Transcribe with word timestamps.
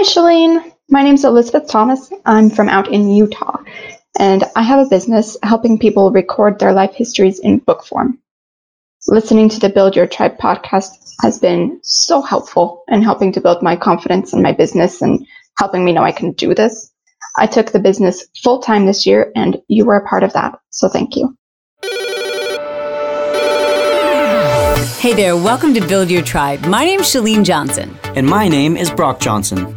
Hi, 0.00 0.04
Chalene. 0.04 0.72
My 0.88 1.02
name 1.02 1.16
is 1.16 1.26
Elizabeth 1.26 1.68
Thomas. 1.68 2.10
I'm 2.24 2.48
from 2.48 2.70
out 2.70 2.90
in 2.90 3.10
Utah, 3.10 3.58
and 4.18 4.42
I 4.56 4.62
have 4.62 4.86
a 4.86 4.88
business 4.88 5.36
helping 5.42 5.78
people 5.78 6.10
record 6.10 6.58
their 6.58 6.72
life 6.72 6.94
histories 6.94 7.38
in 7.38 7.58
book 7.58 7.84
form. 7.84 8.18
Listening 9.08 9.50
to 9.50 9.60
the 9.60 9.68
Build 9.68 9.96
Your 9.96 10.06
Tribe 10.06 10.38
podcast 10.38 10.92
has 11.20 11.38
been 11.38 11.80
so 11.82 12.22
helpful 12.22 12.82
in 12.88 13.02
helping 13.02 13.32
to 13.32 13.42
build 13.42 13.62
my 13.62 13.76
confidence 13.76 14.32
in 14.32 14.40
my 14.40 14.52
business 14.52 15.02
and 15.02 15.26
helping 15.58 15.84
me 15.84 15.92
know 15.92 16.02
I 16.02 16.12
can 16.12 16.32
do 16.32 16.54
this. 16.54 16.90
I 17.36 17.46
took 17.46 17.70
the 17.70 17.78
business 17.78 18.26
full 18.42 18.60
time 18.60 18.86
this 18.86 19.04
year, 19.04 19.30
and 19.36 19.60
you 19.68 19.84
were 19.84 19.96
a 19.96 20.08
part 20.08 20.22
of 20.22 20.32
that, 20.32 20.58
so 20.70 20.88
thank 20.88 21.14
you. 21.14 21.36
Hey 24.98 25.12
there, 25.12 25.36
welcome 25.36 25.74
to 25.74 25.86
Build 25.86 26.10
Your 26.10 26.22
Tribe. 26.22 26.64
My 26.64 26.86
name's 26.86 27.12
Chalene 27.12 27.44
Johnson. 27.44 27.98
And 28.16 28.26
my 28.26 28.48
name 28.48 28.78
is 28.78 28.90
Brock 28.90 29.20
Johnson. 29.20 29.76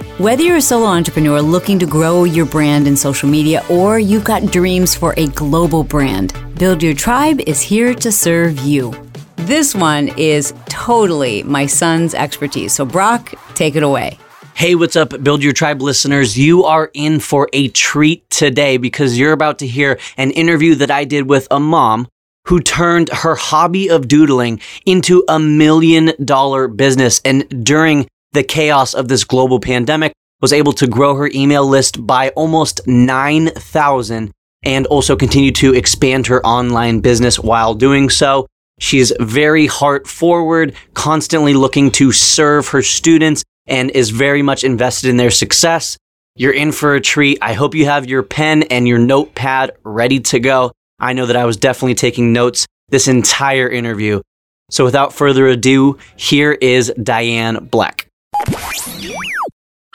Whether 0.17 0.43
you're 0.43 0.57
a 0.57 0.61
solo 0.61 0.87
entrepreneur 0.87 1.41
looking 1.41 1.79
to 1.79 1.85
grow 1.85 2.25
your 2.25 2.45
brand 2.45 2.85
in 2.85 2.97
social 2.97 3.29
media 3.29 3.63
or 3.69 3.97
you've 3.97 4.25
got 4.25 4.51
dreams 4.51 4.93
for 4.93 5.15
a 5.17 5.27
global 5.27 5.83
brand, 5.83 6.33
Build 6.59 6.83
Your 6.83 6.93
Tribe 6.93 7.39
is 7.47 7.61
here 7.61 7.95
to 7.95 8.11
serve 8.11 8.59
you. 8.59 8.93
This 9.37 9.73
one 9.73 10.09
is 10.17 10.53
totally 10.65 11.43
my 11.43 11.65
son's 11.65 12.13
expertise. 12.13 12.73
So, 12.73 12.85
Brock, 12.85 13.33
take 13.55 13.75
it 13.75 13.83
away. 13.83 14.19
Hey, 14.53 14.75
what's 14.75 14.97
up, 14.97 15.23
Build 15.23 15.41
Your 15.41 15.53
Tribe 15.53 15.81
listeners? 15.81 16.37
You 16.37 16.65
are 16.65 16.91
in 16.93 17.19
for 17.19 17.49
a 17.53 17.69
treat 17.69 18.29
today 18.29 18.77
because 18.77 19.17
you're 19.17 19.31
about 19.31 19.59
to 19.59 19.67
hear 19.67 19.97
an 20.17 20.31
interview 20.31 20.75
that 20.75 20.91
I 20.91 21.05
did 21.05 21.29
with 21.29 21.47
a 21.49 21.59
mom 21.59 22.07
who 22.47 22.59
turned 22.59 23.09
her 23.09 23.35
hobby 23.35 23.89
of 23.89 24.07
doodling 24.07 24.59
into 24.85 25.23
a 25.29 25.39
million 25.39 26.11
dollar 26.23 26.67
business. 26.67 27.21
And 27.23 27.65
during 27.65 28.07
the 28.33 28.43
chaos 28.43 28.93
of 28.93 29.07
this 29.07 29.23
global 29.23 29.59
pandemic, 29.59 30.13
was 30.41 30.53
able 30.53 30.73
to 30.73 30.87
grow 30.87 31.15
her 31.15 31.29
email 31.33 31.65
list 31.65 32.05
by 32.05 32.29
almost 32.29 32.85
9,000 32.87 34.31
and 34.63 34.87
also 34.87 35.15
continue 35.15 35.51
to 35.51 35.73
expand 35.73 36.27
her 36.27 36.45
online 36.45 36.99
business 36.99 37.39
while 37.39 37.73
doing 37.73 38.09
so. 38.09 38.47
She's 38.79 39.13
very 39.19 39.67
heart 39.67 40.07
forward, 40.07 40.73
constantly 40.93 41.53
looking 41.53 41.91
to 41.91 42.11
serve 42.11 42.69
her 42.69 42.81
students 42.81 43.43
and 43.67 43.91
is 43.91 44.09
very 44.09 44.41
much 44.41 44.63
invested 44.63 45.09
in 45.09 45.17
their 45.17 45.31
success. 45.31 45.97
You're 46.35 46.53
in 46.53 46.71
for 46.71 46.95
a 46.95 47.01
treat. 47.01 47.37
I 47.41 47.53
hope 47.53 47.75
you 47.75 47.85
have 47.85 48.07
your 48.07 48.23
pen 48.23 48.63
and 48.63 48.87
your 48.87 48.97
notepad 48.97 49.73
ready 49.83 50.19
to 50.21 50.39
go. 50.39 50.71
I 50.99 51.13
know 51.13 51.25
that 51.25 51.35
I 51.35 51.45
was 51.45 51.57
definitely 51.57 51.95
taking 51.95 52.33
notes 52.33 52.65
this 52.89 53.07
entire 53.07 53.69
interview. 53.69 54.21
So 54.69 54.85
without 54.85 55.13
further 55.13 55.47
ado, 55.47 55.97
here 56.15 56.53
is 56.53 56.93
Diane 57.01 57.67
Bleck. 57.67 58.05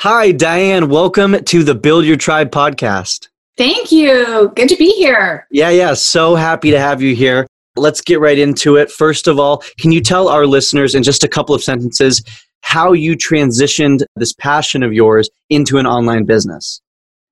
Hi, 0.01 0.31
Diane. 0.31 0.89
Welcome 0.89 1.43
to 1.45 1.65
the 1.65 1.75
Build 1.75 2.05
Your 2.05 2.17
Tribe 2.17 2.51
podcast. 2.51 3.29
Thank 3.57 3.91
you. 3.91 4.53
Good 4.55 4.69
to 4.69 4.77
be 4.77 4.91
here. 4.91 5.47
Yeah, 5.51 5.71
yeah. 5.71 5.95
So 5.95 6.35
happy 6.35 6.71
to 6.71 6.79
have 6.79 7.01
you 7.01 7.15
here. 7.15 7.47
Let's 7.77 8.01
get 8.01 8.21
right 8.21 8.39
into 8.39 8.77
it. 8.77 8.91
First 8.91 9.27
of 9.27 9.39
all, 9.39 9.63
can 9.79 9.93
you 9.93 10.01
tell 10.01 10.29
our 10.29 10.47
listeners 10.47 10.95
in 10.95 11.03
just 11.03 11.25
a 11.25 11.29
couple 11.29 11.55
of 11.55 11.63
sentences 11.63 12.23
how 12.61 12.93
you 12.93 13.17
transitioned 13.17 14.05
this 14.17 14.33
passion 14.33 14.83
of 14.83 14.93
yours 14.93 15.31
into 15.51 15.79
an 15.79 15.87
online 15.87 16.25
business? 16.25 16.83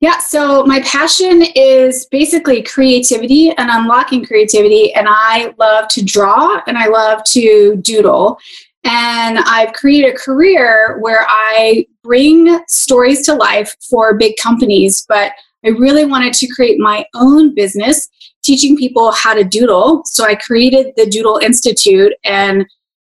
Yeah, 0.00 0.18
so 0.18 0.64
my 0.64 0.80
passion 0.80 1.44
is 1.54 2.06
basically 2.06 2.62
creativity 2.62 3.50
and 3.52 3.70
unlocking 3.70 4.24
creativity. 4.24 4.92
And 4.94 5.06
I 5.08 5.54
love 5.58 5.88
to 5.88 6.04
draw 6.04 6.60
and 6.66 6.76
I 6.76 6.88
love 6.88 7.24
to 7.24 7.76
doodle. 7.76 8.38
And 8.84 9.38
I've 9.38 9.72
created 9.72 10.14
a 10.14 10.18
career 10.18 10.98
where 11.00 11.26
I 11.28 11.86
bring 12.02 12.60
stories 12.68 13.24
to 13.26 13.34
life 13.34 13.74
for 13.88 14.16
big 14.16 14.34
companies, 14.42 15.04
but 15.08 15.32
I 15.64 15.70
really 15.70 16.04
wanted 16.04 16.34
to 16.34 16.46
create 16.48 16.78
my 16.78 17.06
own 17.14 17.54
business 17.54 18.08
teaching 18.42 18.76
people 18.76 19.10
how 19.12 19.32
to 19.32 19.42
doodle. 19.42 20.02
So 20.04 20.24
I 20.24 20.34
created 20.34 20.92
the 20.96 21.06
Doodle 21.06 21.38
Institute, 21.38 22.12
and 22.24 22.66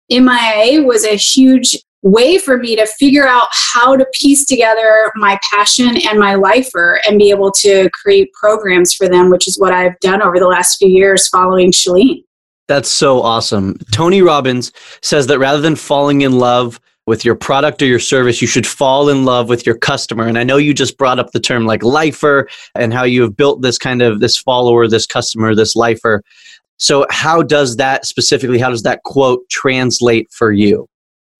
MIA 0.08 0.82
was 0.82 1.04
a 1.04 1.16
huge 1.16 1.76
way 2.02 2.38
for 2.38 2.58
me 2.58 2.76
to 2.76 2.86
figure 2.86 3.26
out 3.26 3.48
how 3.50 3.96
to 3.96 4.06
piece 4.12 4.44
together 4.44 5.10
my 5.16 5.40
passion 5.50 5.96
and 6.08 6.20
my 6.20 6.34
lifer 6.34 7.00
and 7.08 7.18
be 7.18 7.30
able 7.30 7.50
to 7.50 7.88
create 7.90 8.32
programs 8.34 8.92
for 8.94 9.08
them, 9.08 9.30
which 9.30 9.48
is 9.48 9.58
what 9.58 9.72
I've 9.72 9.98
done 10.00 10.22
over 10.22 10.38
the 10.38 10.46
last 10.46 10.76
few 10.76 10.88
years 10.88 11.28
following 11.28 11.72
Chalene. 11.72 12.22
That's 12.66 12.88
so 12.88 13.20
awesome. 13.20 13.76
Tony 13.92 14.22
Robbins 14.22 14.72
says 15.02 15.26
that 15.26 15.38
rather 15.38 15.60
than 15.60 15.76
falling 15.76 16.22
in 16.22 16.38
love 16.38 16.80
with 17.06 17.24
your 17.24 17.34
product 17.34 17.82
or 17.82 17.86
your 17.86 17.98
service, 17.98 18.40
you 18.40 18.48
should 18.48 18.66
fall 18.66 19.10
in 19.10 19.26
love 19.26 19.50
with 19.50 19.66
your 19.66 19.76
customer. 19.76 20.26
And 20.26 20.38
I 20.38 20.44
know 20.44 20.56
you 20.56 20.72
just 20.72 20.96
brought 20.96 21.18
up 21.18 21.32
the 21.32 21.40
term 21.40 21.66
like 21.66 21.82
lifer 21.82 22.48
and 22.74 22.94
how 22.94 23.04
you 23.04 23.20
have 23.22 23.36
built 23.36 23.60
this 23.60 23.76
kind 23.76 24.00
of 24.00 24.20
this 24.20 24.38
follower, 24.38 24.88
this 24.88 25.06
customer, 25.06 25.54
this 25.54 25.76
lifer. 25.76 26.22
So 26.78 27.06
how 27.10 27.42
does 27.42 27.76
that 27.76 28.06
specifically, 28.06 28.58
how 28.58 28.70
does 28.70 28.82
that 28.82 29.02
quote 29.02 29.46
translate 29.50 30.30
for 30.32 30.50
you? 30.50 30.88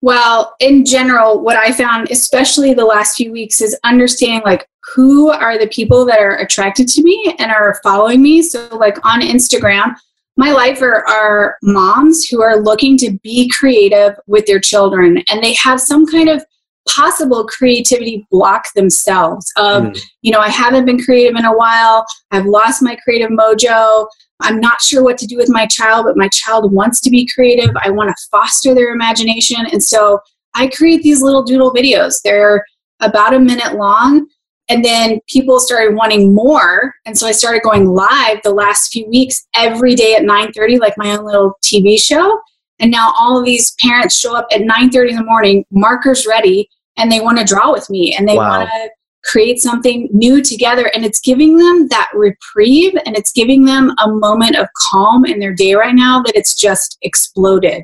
Well, 0.01 0.55
in 0.59 0.85
general, 0.85 1.39
what 1.39 1.57
I 1.57 1.71
found, 1.71 2.11
especially 2.11 2.75
the 2.75 2.85
last 2.85 3.17
few 3.17 3.31
weeks, 3.31 3.59
is 3.59 3.75
understanding 3.83 4.43
like 4.45 4.67
who 4.93 5.31
are 5.31 5.57
the 5.57 5.67
people 5.67 6.05
that 6.05 6.19
are 6.19 6.37
attracted 6.37 6.87
to 6.89 7.01
me 7.01 7.35
and 7.39 7.51
are 7.51 7.79
following 7.81 8.21
me. 8.21 8.43
So, 8.43 8.67
like 8.77 9.03
on 9.03 9.21
Instagram, 9.21 9.95
my 10.37 10.51
life 10.51 10.81
are, 10.81 11.07
are 11.07 11.57
moms 11.63 12.27
who 12.27 12.41
are 12.41 12.57
looking 12.57 12.97
to 12.97 13.17
be 13.23 13.49
creative 13.49 14.15
with 14.27 14.45
their 14.45 14.59
children 14.59 15.23
and 15.29 15.43
they 15.43 15.53
have 15.53 15.79
some 15.79 16.05
kind 16.05 16.29
of 16.29 16.43
possible 16.87 17.45
creativity 17.45 18.27
block 18.29 18.65
themselves 18.75 19.51
of 19.57 19.83
mm. 19.83 20.01
you 20.21 20.31
know 20.31 20.39
i 20.39 20.49
haven't 20.49 20.85
been 20.85 21.01
creative 21.01 21.35
in 21.35 21.45
a 21.45 21.57
while 21.57 22.05
i've 22.29 22.45
lost 22.45 22.83
my 22.83 22.95
creative 23.03 23.31
mojo 23.31 24.05
i'm 24.41 24.59
not 24.59 24.79
sure 24.81 25.03
what 25.03 25.17
to 25.17 25.25
do 25.25 25.35
with 25.35 25.49
my 25.49 25.65
child 25.65 26.05
but 26.05 26.15
my 26.15 26.27
child 26.27 26.71
wants 26.71 27.01
to 27.01 27.09
be 27.09 27.27
creative 27.33 27.71
i 27.83 27.89
want 27.89 28.07
to 28.07 28.27
foster 28.29 28.75
their 28.75 28.93
imagination 28.93 29.65
and 29.71 29.83
so 29.83 30.19
i 30.53 30.67
create 30.67 31.01
these 31.01 31.23
little 31.23 31.43
doodle 31.43 31.73
videos 31.73 32.21
they're 32.21 32.63
about 33.01 33.33
a 33.33 33.39
minute 33.39 33.73
long 33.75 34.27
and 34.69 34.83
then 34.83 35.19
people 35.27 35.59
started 35.59 35.95
wanting 35.95 36.33
more. 36.33 36.95
And 37.05 37.17
so 37.17 37.27
i 37.27 37.31
started 37.31 37.61
going 37.61 37.87
live 37.87 38.39
the 38.43 38.53
last 38.53 38.91
few 38.91 39.07
weeks 39.07 39.47
every 39.55 39.95
day 39.95 40.15
at 40.15 40.23
9.30 40.23 40.79
like 40.79 40.97
my 40.97 41.15
own 41.15 41.25
little 41.25 41.57
tv 41.63 41.99
show. 41.99 42.39
And 42.79 42.91
now 42.91 43.13
all 43.17 43.39
of 43.39 43.45
these 43.45 43.75
parents 43.79 44.19
show 44.19 44.35
up 44.35 44.47
at 44.51 44.61
9.30 44.61 45.09
in 45.11 45.15
the 45.15 45.23
morning 45.23 45.65
markers 45.71 46.25
ready 46.25 46.69
and 46.97 47.11
they 47.11 47.21
want 47.21 47.37
to 47.37 47.45
draw 47.45 47.71
with 47.71 47.89
me 47.89 48.15
and 48.17 48.27
they 48.27 48.35
wow. 48.35 48.59
want 48.59 48.69
to 48.69 48.89
create 49.23 49.59
something 49.59 50.09
new 50.11 50.41
together. 50.41 50.91
And 50.93 51.05
it's 51.05 51.19
giving 51.19 51.57
them 51.57 51.87
that 51.89 52.09
reprieve 52.13 52.93
and 53.05 53.15
it's 53.15 53.31
giving 53.31 53.65
them 53.65 53.93
a 54.03 54.09
moment 54.09 54.55
of 54.55 54.67
calm 54.77 55.25
in 55.25 55.39
their 55.39 55.53
day 55.53 55.73
right 55.73 55.95
now 55.95 56.21
that 56.23 56.35
it's 56.35 56.53
just 56.53 56.97
exploded. 57.01 57.83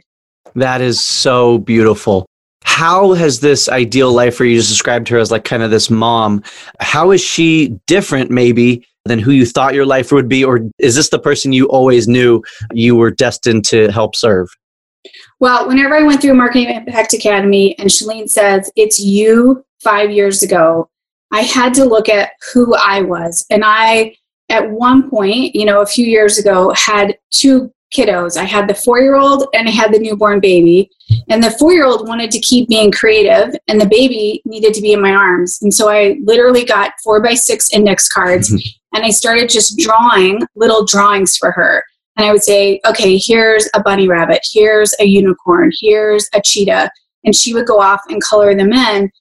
That 0.55 0.81
is 0.81 1.03
so 1.03 1.59
beautiful 1.59 2.27
how 2.63 3.13
has 3.13 3.39
this 3.39 3.67
ideal 3.69 4.11
life 4.13 4.35
for 4.35 4.45
you 4.45 4.57
just 4.57 4.69
described 4.69 5.07
her 5.07 5.17
as 5.17 5.31
like 5.31 5.43
kind 5.43 5.63
of 5.63 5.71
this 5.71 5.89
mom 5.89 6.43
how 6.79 7.11
is 7.11 7.21
she 7.21 7.79
different 7.87 8.29
maybe 8.31 8.85
than 9.05 9.19
who 9.19 9.31
you 9.31 9.45
thought 9.45 9.73
your 9.73 9.85
life 9.85 10.11
would 10.11 10.27
be? 10.27 10.43
Or 10.43 10.61
is 10.79 10.95
this 10.95 11.09
the 11.09 11.19
person 11.19 11.53
you 11.53 11.67
always 11.69 12.07
knew 12.07 12.43
you 12.73 12.95
were 12.95 13.11
destined 13.11 13.65
to 13.65 13.91
help 13.91 14.15
serve? 14.15 14.49
Well 15.39 15.67
whenever 15.67 15.95
i 15.95 16.03
went 16.03 16.21
through 16.21 16.35
marketing 16.35 16.69
impact 16.69 17.13
academy 17.13 17.77
and 17.79 17.89
Chalene 17.89 18.29
says 18.29 18.71
it's 18.75 18.99
you 18.99 19.65
five 19.79 20.11
years 20.11 20.43
ago 20.43 20.87
i 21.31 21.41
had 21.41 21.73
to 21.73 21.85
look 21.85 22.07
at 22.07 22.33
who 22.53 22.75
i 22.75 23.01
was. 23.01 23.45
And 23.49 23.63
i 23.65 24.15
at 24.49 24.69
one 24.69 25.09
point 25.09 25.55
you 25.55 25.65
know 25.65 25.81
a 25.81 25.87
few 25.87 26.05
years 26.05 26.37
ago 26.37 26.71
had 26.75 27.17
two 27.31 27.73
kiddos. 27.93 28.37
I 28.37 28.45
had 28.45 28.67
the 28.67 28.73
four 28.73 28.99
year 28.99 29.15
old 29.15 29.47
and 29.53 29.67
I 29.67 29.71
had 29.71 29.93
the 29.93 29.99
newborn 29.99 30.39
baby. 30.39 30.89
And 31.29 31.43
the 31.43 31.51
four 31.51 31.73
year 31.73 31.85
old 31.85 32.07
wanted 32.07 32.31
to 32.31 32.39
keep 32.39 32.69
being 32.69 32.91
creative, 32.91 33.53
and 33.67 33.79
the 33.79 33.85
baby 33.85 34.41
needed 34.45 34.73
to 34.75 34.81
be 34.81 34.93
in 34.93 35.01
my 35.01 35.11
arms. 35.11 35.61
And 35.61 35.73
so 35.73 35.89
I 35.89 36.19
literally 36.23 36.63
got 36.63 36.93
four 37.03 37.21
by 37.21 37.33
six 37.33 37.69
index 37.73 38.07
cards 38.07 38.51
and 38.93 39.05
I 39.05 39.09
started 39.09 39.49
just 39.49 39.77
drawing 39.77 40.41
little 40.55 40.85
drawings 40.85 41.37
for 41.37 41.51
her. 41.51 41.83
And 42.17 42.25
I 42.25 42.31
would 42.31 42.43
say, 42.43 42.81
okay, 42.85 43.17
here's 43.17 43.69
a 43.73 43.81
bunny 43.81 44.07
rabbit, 44.07 44.45
here's 44.51 44.93
a 44.99 45.05
unicorn, 45.05 45.71
here's 45.79 46.29
a 46.33 46.41
cheetah. 46.41 46.91
And 47.23 47.35
she 47.35 47.53
would 47.53 47.67
go 47.67 47.79
off 47.79 48.01
and 48.09 48.21
color 48.21 48.55
them 48.55 48.73
in. 48.73 49.11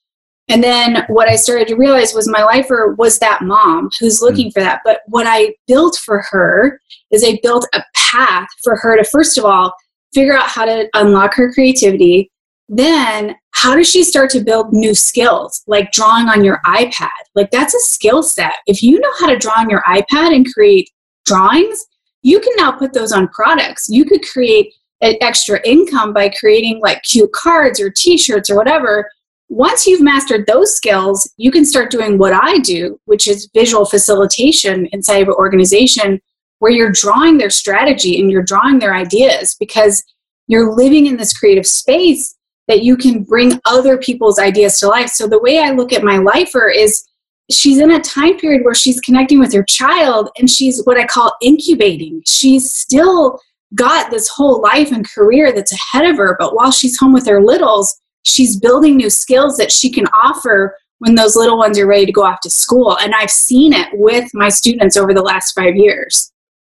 And 0.51 0.63
then 0.63 1.05
what 1.09 1.29
I 1.29 1.37
started 1.37 1.69
to 1.69 1.77
realize 1.77 2.13
was 2.13 2.29
my 2.29 2.43
lifer 2.43 2.95
was 2.99 3.19
that 3.19 3.43
mom 3.43 3.89
who's 4.01 4.21
looking 4.21 4.49
mm. 4.49 4.53
for 4.53 4.61
that. 4.61 4.81
But 4.85 5.01
what 5.07 5.27
I 5.27 5.55
built 5.67 5.97
for 6.05 6.23
her 6.31 6.81
is 7.11 7.25
I 7.25 7.39
built 7.43 7.67
a 7.73 7.83
path 7.95 8.49
for 8.63 8.77
her 8.77 8.97
to, 8.97 9.05
first 9.05 9.39
of 9.39 9.45
all, 9.45 9.75
figure 10.13 10.37
out 10.37 10.49
how 10.49 10.65
to 10.65 10.89
unlock 10.95 11.35
her 11.35 11.53
creativity. 11.53 12.31
Then, 12.69 13.37
how 13.53 13.75
does 13.75 13.91
she 13.91 14.05
start 14.05 14.31
to 14.31 14.41
build 14.41 14.73
new 14.73 14.95
skills 14.95 15.63
like 15.67 15.93
drawing 15.93 16.29
on 16.29 16.45
your 16.45 16.61
iPad? 16.65 17.09
Like, 17.35 17.51
that's 17.51 17.75
a 17.75 17.81
skill 17.81 18.23
set. 18.23 18.55
If 18.67 18.83
you 18.83 19.01
know 19.01 19.13
how 19.19 19.27
to 19.27 19.39
draw 19.39 19.55
on 19.59 19.71
your 19.71 19.83
iPad 19.83 20.35
and 20.35 20.47
create 20.53 20.91
drawings, 21.27 21.85
you 22.23 22.41
can 22.41 22.53
now 22.57 22.73
put 22.73 22.93
those 22.93 23.13
on 23.13 23.29
products. 23.29 23.89
You 23.89 24.05
could 24.05 24.23
create 24.27 24.73
an 25.01 25.17
extra 25.21 25.61
income 25.65 26.13
by 26.13 26.29
creating 26.29 26.81
like 26.81 27.03
cute 27.03 27.33
cards 27.33 27.81
or 27.81 27.91
t 27.91 28.19
shirts 28.19 28.51
or 28.51 28.57
whatever. 28.57 29.11
Once 29.51 29.85
you've 29.85 30.01
mastered 30.01 30.47
those 30.47 30.73
skills, 30.73 31.29
you 31.37 31.51
can 31.51 31.65
start 31.65 31.91
doing 31.91 32.17
what 32.17 32.33
I 32.33 32.59
do, 32.59 32.99
which 33.07 33.27
is 33.27 33.51
visual 33.53 33.85
facilitation 33.85 34.87
inside 34.93 35.23
of 35.23 35.29
an 35.29 35.35
organization 35.35 36.21
where 36.61 36.71
you're 36.71 36.93
drawing 36.93 37.37
their 37.37 37.51
strategy 37.51 38.21
and 38.21 38.31
you're 38.31 38.45
drawing 38.45 38.79
their 38.79 38.95
ideas 38.95 39.57
because 39.59 40.05
you're 40.47 40.73
living 40.77 41.07
in 41.09 41.17
this 41.17 41.37
creative 41.37 41.67
space 41.67 42.37
that 42.69 42.85
you 42.85 42.97
can 42.97 43.25
bring 43.25 43.61
other 43.65 43.99
people's 43.99 44.39
ideas 44.39 44.79
to 44.79 44.87
life. 44.87 45.09
So 45.09 45.27
the 45.27 45.41
way 45.41 45.59
I 45.59 45.71
look 45.71 45.93
at 45.93 46.05
my 46.05 46.19
lifer 46.19 46.69
is 46.69 47.05
she's 47.51 47.79
in 47.79 47.91
a 47.91 48.01
time 48.01 48.39
period 48.39 48.65
where 48.65 48.75
she's 48.75 49.01
connecting 49.01 49.41
with 49.41 49.53
her 49.53 49.65
child 49.65 50.31
and 50.39 50.49
she's 50.49 50.81
what 50.85 50.97
I 50.97 51.07
call 51.07 51.35
incubating. 51.43 52.23
She's 52.25 52.71
still 52.71 53.41
got 53.75 54.13
this 54.13 54.29
whole 54.29 54.63
life 54.63 54.93
and 54.93 55.09
career 55.09 55.53
that's 55.53 55.73
ahead 55.73 56.09
of 56.09 56.19
her, 56.19 56.37
but 56.39 56.55
while 56.55 56.71
she's 56.71 56.97
home 56.97 57.13
with 57.13 57.27
her 57.27 57.43
littles, 57.43 58.01
she's 58.25 58.57
building 58.57 58.97
new 58.97 59.11
skills 59.11 59.57
that 59.57 59.73
she 59.73 59.91
can 59.91 60.07
offer 60.23 60.77
when 60.99 61.15
those 61.15 61.37
little 61.37 61.59
ones 61.59 61.79
are 61.79 61.87
ready 61.87 62.07
to 62.07 62.13
go 62.13 62.25
off 62.25 62.41
to 62.43 62.51
school. 62.51 62.99
And 62.99 63.15
I've 63.15 63.31
seen 63.31 63.73
it 63.73 63.89
with 63.93 64.31
my 64.35 64.49
students 64.49 64.97
over 64.97 65.15
the 65.15 65.23
last 65.23 65.53
five 65.53 65.77
years. 65.77 66.31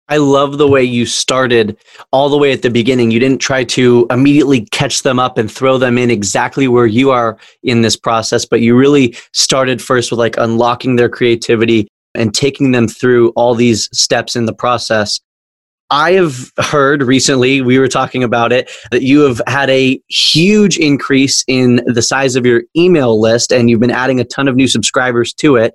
I 0.09 0.17
love 0.17 0.57
the 0.57 0.67
way 0.67 0.83
you 0.83 1.05
started 1.05 1.77
all 2.11 2.27
the 2.27 2.37
way 2.37 2.51
at 2.51 2.61
the 2.61 2.69
beginning. 2.69 3.11
You 3.11 3.19
didn't 3.19 3.39
try 3.39 3.63
to 3.63 4.05
immediately 4.09 4.65
catch 4.71 5.03
them 5.03 5.19
up 5.19 5.37
and 5.37 5.49
throw 5.49 5.77
them 5.77 5.97
in 5.97 6.11
exactly 6.11 6.67
where 6.67 6.85
you 6.85 7.11
are 7.11 7.37
in 7.63 7.81
this 7.81 7.95
process, 7.95 8.45
but 8.45 8.59
you 8.59 8.75
really 8.75 9.15
started 9.31 9.81
first 9.81 10.11
with 10.11 10.19
like 10.19 10.35
unlocking 10.37 10.97
their 10.97 11.07
creativity 11.07 11.87
and 12.13 12.33
taking 12.33 12.71
them 12.71 12.89
through 12.89 13.29
all 13.37 13.55
these 13.55 13.89
steps 13.97 14.35
in 14.35 14.45
the 14.45 14.53
process. 14.53 15.21
I 15.91 16.13
have 16.13 16.53
heard 16.57 17.03
recently, 17.03 17.61
we 17.61 17.77
were 17.77 17.89
talking 17.89 18.23
about 18.23 18.53
it, 18.53 18.71
that 18.91 19.01
you 19.01 19.19
have 19.21 19.41
had 19.45 19.69
a 19.69 20.01
huge 20.07 20.77
increase 20.77 21.43
in 21.49 21.81
the 21.85 22.01
size 22.01 22.37
of 22.37 22.45
your 22.45 22.63
email 22.77 23.19
list 23.19 23.51
and 23.51 23.69
you've 23.69 23.81
been 23.81 23.91
adding 23.91 24.21
a 24.21 24.23
ton 24.23 24.47
of 24.47 24.55
new 24.55 24.69
subscribers 24.69 25.33
to 25.33 25.57
it. 25.57 25.73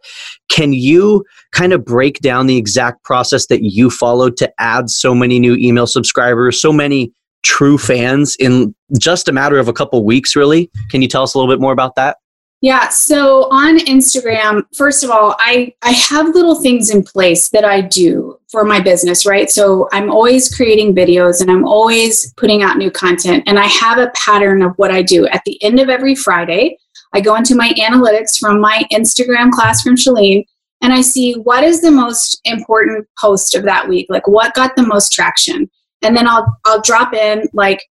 Can 0.49 0.73
you 0.73 1.23
kind 1.53 1.75
of 1.75 1.85
break 1.85 2.21
down 2.21 2.47
the 2.47 2.57
exact 2.57 3.05
process 3.05 3.47
that 3.49 3.63
you 3.63 3.91
followed 3.91 4.39
to 4.39 4.51
add 4.59 4.89
so 4.89 5.15
many 5.15 5.39
new 5.39 5.55
email 5.55 5.87
subscribers, 5.87 6.59
so 6.59 6.73
many 6.73 7.13
true 7.43 7.77
fans 7.77 8.37
in 8.37 8.75
just 8.99 9.29
a 9.29 9.33
matter 9.33 9.59
of 9.59 9.69
a 9.69 9.73
couple 9.75 10.03
weeks, 10.03 10.35
really? 10.35 10.71
Can 10.89 11.03
you 11.03 11.09
tell 11.09 11.25
us 11.25 11.35
a 11.35 11.39
little 11.39 11.53
bit 11.53 11.61
more 11.61 11.73
about 11.73 11.95
that? 11.97 12.17
Yeah, 12.63 12.89
so 12.89 13.51
on 13.51 13.79
Instagram, 13.81 14.63
first 14.75 15.05
of 15.05 15.11
all, 15.11 15.37
I 15.39 15.75
I 15.83 15.91
have 15.91 16.35
little 16.35 16.55
things 16.55 16.89
in 16.89 17.05
place 17.05 17.51
that 17.51 17.67
I 17.67 17.83
do 17.83 18.26
for 18.51 18.65
my 18.65 18.81
business, 18.81 19.27
right? 19.27 19.51
So 19.51 19.89
I'm 19.93 20.11
always 20.11 20.55
creating 20.55 20.95
videos 20.95 21.41
and 21.41 21.51
I'm 21.51 21.65
always 21.65 22.33
putting 22.35 22.63
out 22.63 22.79
new 22.79 22.91
content 22.91 23.45
and 23.47 23.59
I 23.59 23.67
have 23.67 23.99
a 23.99 24.13
pattern 24.15 24.63
of 24.63 24.73
what 24.77 24.91
I 24.91 25.03
do. 25.03 25.27
At 25.29 25.43
the 25.45 25.63
end 25.63 25.81
of 25.81 25.89
every 25.89 26.15
Friday, 26.15 26.79
I 27.13 27.21
go 27.21 27.35
into 27.35 27.57
my 27.57 27.71
analytics 27.71 28.39
from 28.39 28.61
my 28.61 28.85
Instagram 28.93 29.51
class 29.51 29.83
from 29.83 29.97
Chalene 29.97 30.45
and 30.83 30.93
I 30.93 31.01
see 31.01 31.35
what 31.35 31.65
is 31.65 31.81
the 31.81 31.91
most 31.91 32.41
important 32.45 33.07
post 33.19 33.55
of 33.55 33.65
that 33.65 33.89
week, 33.89 34.07
like 34.09 34.29
what 34.29 34.55
got 34.55 34.77
the 34.77 34.87
most 34.87 35.13
traction. 35.13 35.69
And 36.03 36.17
then 36.17 36.29
I'll 36.29 36.47
I'll 36.65 36.83
drop 36.83 37.15
in 37.15 37.49
like 37.53 37.83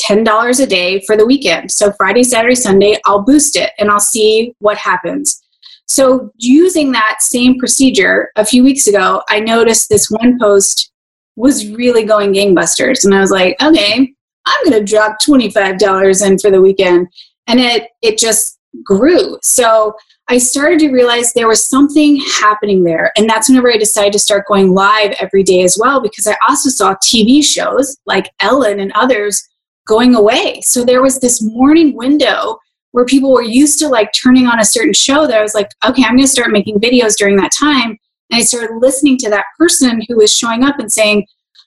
$10 0.00 0.62
a 0.62 0.66
day 0.66 1.00
for 1.06 1.16
the 1.16 1.26
weekend. 1.26 1.72
So 1.72 1.90
Friday, 1.92 2.22
Saturday, 2.22 2.54
Sunday, 2.54 2.98
I'll 3.06 3.22
boost 3.22 3.56
it 3.56 3.72
and 3.78 3.90
I'll 3.90 3.98
see 3.98 4.54
what 4.58 4.76
happens. 4.76 5.42
So, 5.88 6.32
using 6.36 6.92
that 6.92 7.22
same 7.22 7.58
procedure 7.58 8.30
a 8.36 8.44
few 8.44 8.64
weeks 8.64 8.86
ago, 8.86 9.22
I 9.28 9.40
noticed 9.40 9.88
this 9.88 10.10
one 10.10 10.38
post 10.38 10.92
was 11.36 11.70
really 11.70 12.04
going 12.04 12.32
gangbusters. 12.32 13.04
And 13.04 13.14
I 13.14 13.20
was 13.20 13.30
like, 13.30 13.60
okay, 13.62 14.12
I'm 14.46 14.64
going 14.64 14.84
to 14.84 14.92
drop 14.92 15.18
$25 15.22 16.26
in 16.26 16.38
for 16.38 16.50
the 16.50 16.60
weekend. 16.60 17.08
And 17.46 17.60
it, 17.60 17.88
it 18.02 18.18
just 18.18 18.58
grew. 18.84 19.38
So, 19.42 19.94
I 20.28 20.38
started 20.38 20.80
to 20.80 20.90
realize 20.90 21.32
there 21.32 21.46
was 21.46 21.64
something 21.64 22.20
happening 22.40 22.82
there. 22.82 23.12
And 23.16 23.30
that's 23.30 23.48
whenever 23.48 23.70
I 23.70 23.76
decided 23.76 24.12
to 24.14 24.18
start 24.18 24.48
going 24.48 24.74
live 24.74 25.14
every 25.20 25.44
day 25.44 25.62
as 25.62 25.78
well, 25.80 26.00
because 26.00 26.26
I 26.26 26.36
also 26.48 26.68
saw 26.68 26.94
TV 26.96 27.44
shows 27.44 27.96
like 28.06 28.32
Ellen 28.40 28.80
and 28.80 28.90
others 28.96 29.46
going 29.86 30.16
away. 30.16 30.60
So 30.62 30.84
there 30.84 31.00
was 31.00 31.20
this 31.20 31.40
morning 31.40 31.94
window 31.94 32.58
where 32.92 33.04
people 33.04 33.32
were 33.32 33.42
used 33.42 33.78
to 33.80 33.88
like 33.88 34.10
turning 34.12 34.46
on 34.46 34.60
a 34.60 34.64
certain 34.64 34.92
show 34.92 35.26
that 35.26 35.38
I 35.38 35.42
was 35.42 35.54
like, 35.54 35.70
okay, 35.84 36.02
I'm 36.02 36.16
going 36.16 36.22
to 36.22 36.28
start 36.28 36.50
making 36.50 36.80
videos 36.80 37.16
during 37.16 37.36
that 37.36 37.52
time. 37.52 37.98
And 38.30 38.38
I 38.38 38.40
started 38.40 38.76
listening 38.80 39.18
to 39.18 39.30
that 39.30 39.44
person 39.58 40.00
who 40.08 40.16
was 40.16 40.34
showing 40.34 40.64
up 40.64 40.78
and 40.78 40.90
saying, 40.90 41.26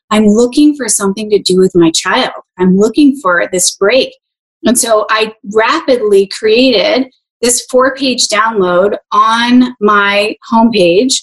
I'm 0.09 0.25
looking 0.25 0.75
for 0.75 0.89
something 0.89 1.29
to 1.29 1.39
do 1.39 1.57
with 1.57 1.75
my 1.75 1.91
child. 1.91 2.33
I'm 2.57 2.75
looking 2.77 3.17
for 3.17 3.47
this 3.51 3.75
break. 3.75 4.13
And 4.65 4.77
so 4.77 5.05
I 5.09 5.33
rapidly 5.53 6.27
created 6.27 7.11
this 7.41 7.65
four 7.67 7.95
page 7.95 8.27
download 8.27 8.97
on 9.11 9.75
my 9.79 10.35
homepage 10.51 11.21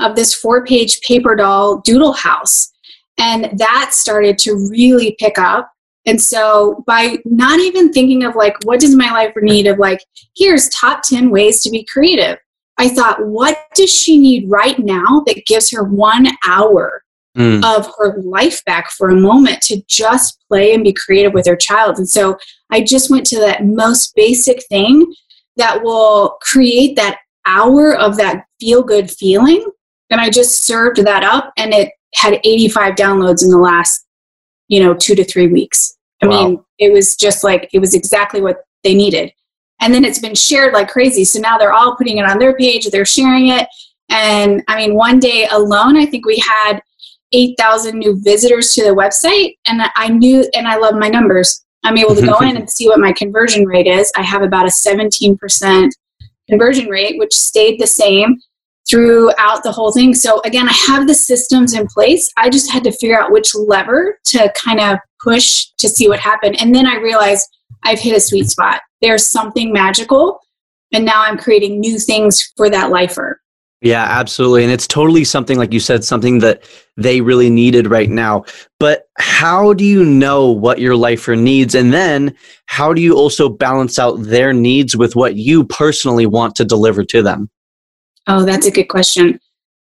of 0.00 0.16
this 0.16 0.34
four 0.34 0.64
page 0.64 1.00
paper 1.02 1.36
doll 1.36 1.80
doodle 1.80 2.12
house. 2.12 2.72
And 3.18 3.56
that 3.58 3.90
started 3.92 4.38
to 4.38 4.68
really 4.70 5.16
pick 5.18 5.38
up 5.38 5.71
and 6.06 6.20
so 6.20 6.82
by 6.86 7.18
not 7.24 7.60
even 7.60 7.92
thinking 7.92 8.24
of 8.24 8.34
like, 8.34 8.56
what 8.64 8.80
does 8.80 8.94
my 8.94 9.10
life 9.10 9.32
need 9.36 9.66
of 9.66 9.78
like, 9.78 10.00
here's 10.36 10.68
top 10.70 11.02
10 11.02 11.30
ways 11.30 11.62
to 11.62 11.70
be 11.70 11.84
creative. 11.84 12.38
I 12.78 12.88
thought, 12.88 13.24
what 13.24 13.58
does 13.74 13.94
she 13.94 14.18
need 14.18 14.50
right 14.50 14.78
now 14.78 15.22
that 15.26 15.46
gives 15.46 15.70
her 15.70 15.84
one 15.84 16.26
hour 16.46 17.02
mm. 17.36 17.62
of 17.64 17.88
her 17.98 18.20
life 18.22 18.64
back 18.64 18.90
for 18.90 19.10
a 19.10 19.16
moment 19.16 19.60
to 19.62 19.82
just 19.88 20.42
play 20.48 20.74
and 20.74 20.82
be 20.82 20.92
creative 20.92 21.34
with 21.34 21.46
her 21.46 21.56
child? 21.56 21.98
And 21.98 22.08
so 22.08 22.36
I 22.70 22.80
just 22.80 23.10
went 23.10 23.26
to 23.26 23.38
that 23.40 23.64
most 23.64 24.14
basic 24.16 24.64
thing 24.66 25.12
that 25.56 25.82
will 25.82 26.38
create 26.40 26.96
that 26.96 27.18
hour 27.46 27.94
of 27.94 28.16
that 28.16 28.46
feel 28.58 28.82
good 28.82 29.10
feeling. 29.10 29.64
And 30.10 30.20
I 30.20 30.30
just 30.30 30.64
served 30.64 31.04
that 31.04 31.22
up 31.22 31.52
and 31.56 31.72
it 31.72 31.92
had 32.14 32.40
85 32.42 32.94
downloads 32.94 33.44
in 33.44 33.50
the 33.50 33.58
last 33.58 34.06
you 34.68 34.80
know, 34.80 34.94
two 34.94 35.14
to 35.14 35.24
three 35.24 35.48
weeks. 35.48 35.96
I 36.22 36.26
wow. 36.26 36.48
mean, 36.48 36.64
it 36.78 36.92
was 36.92 37.16
just 37.16 37.44
like, 37.44 37.68
it 37.72 37.78
was 37.78 37.94
exactly 37.94 38.40
what 38.40 38.64
they 38.84 38.94
needed. 38.94 39.32
And 39.80 39.92
then 39.92 40.04
it's 40.04 40.20
been 40.20 40.34
shared 40.34 40.72
like 40.72 40.88
crazy. 40.88 41.24
So 41.24 41.40
now 41.40 41.58
they're 41.58 41.72
all 41.72 41.96
putting 41.96 42.18
it 42.18 42.24
on 42.24 42.38
their 42.38 42.54
page, 42.54 42.88
they're 42.88 43.04
sharing 43.04 43.48
it. 43.48 43.66
And 44.08 44.62
I 44.68 44.76
mean, 44.76 44.94
one 44.94 45.18
day 45.18 45.48
alone, 45.50 45.96
I 45.96 46.06
think 46.06 46.26
we 46.26 46.42
had 46.64 46.80
8,000 47.32 47.98
new 47.98 48.20
visitors 48.22 48.74
to 48.74 48.84
the 48.84 48.94
website. 48.94 49.56
And 49.66 49.82
I 49.96 50.08
knew, 50.08 50.48
and 50.54 50.68
I 50.68 50.76
love 50.76 50.94
my 50.94 51.08
numbers. 51.08 51.64
I'm 51.82 51.98
able 51.98 52.14
to 52.14 52.24
go 52.24 52.38
in 52.42 52.56
and 52.56 52.70
see 52.70 52.88
what 52.88 53.00
my 53.00 53.12
conversion 53.12 53.66
rate 53.66 53.86
is. 53.86 54.12
I 54.16 54.22
have 54.22 54.42
about 54.42 54.66
a 54.66 54.70
17% 54.70 55.90
conversion 56.48 56.88
rate, 56.88 57.18
which 57.18 57.34
stayed 57.34 57.80
the 57.80 57.86
same 57.86 58.38
throughout 58.88 59.62
the 59.62 59.72
whole 59.72 59.92
thing. 59.92 60.14
So 60.14 60.40
again, 60.44 60.68
I 60.68 60.72
have 60.86 61.06
the 61.06 61.14
systems 61.14 61.74
in 61.74 61.86
place. 61.86 62.30
I 62.36 62.50
just 62.50 62.70
had 62.70 62.84
to 62.84 62.92
figure 62.92 63.18
out 63.18 63.32
which 63.32 63.54
lever 63.54 64.18
to 64.26 64.52
kind 64.56 64.80
of 64.80 64.98
push 65.22 65.66
to 65.78 65.88
see 65.88 66.08
what 66.08 66.18
happened. 66.18 66.60
And 66.60 66.74
then 66.74 66.86
I 66.86 66.96
realized 66.96 67.48
I've 67.84 68.00
hit 68.00 68.16
a 68.16 68.20
sweet 68.20 68.50
spot. 68.50 68.80
There's 69.00 69.26
something 69.26 69.72
magical. 69.72 70.40
And 70.92 71.04
now 71.04 71.22
I'm 71.22 71.38
creating 71.38 71.80
new 71.80 71.98
things 71.98 72.52
for 72.56 72.68
that 72.70 72.90
lifer. 72.90 73.40
Yeah, 73.80 74.04
absolutely. 74.04 74.62
And 74.62 74.72
it's 74.72 74.86
totally 74.86 75.24
something, 75.24 75.58
like 75.58 75.72
you 75.72 75.80
said, 75.80 76.04
something 76.04 76.38
that 76.38 76.62
they 76.96 77.20
really 77.20 77.50
needed 77.50 77.90
right 77.90 78.08
now. 78.08 78.44
But 78.78 79.08
how 79.18 79.72
do 79.72 79.84
you 79.84 80.04
know 80.04 80.50
what 80.50 80.78
your 80.78 80.94
lifer 80.94 81.34
needs? 81.34 81.74
And 81.74 81.92
then 81.92 82.36
how 82.66 82.92
do 82.92 83.00
you 83.00 83.16
also 83.16 83.48
balance 83.48 83.98
out 83.98 84.22
their 84.22 84.52
needs 84.52 84.96
with 84.96 85.16
what 85.16 85.34
you 85.34 85.64
personally 85.64 86.26
want 86.26 86.54
to 86.56 86.64
deliver 86.64 87.02
to 87.06 87.22
them? 87.22 87.50
Oh, 88.26 88.44
that's 88.44 88.66
a 88.66 88.70
good 88.70 88.88
question. 88.88 89.40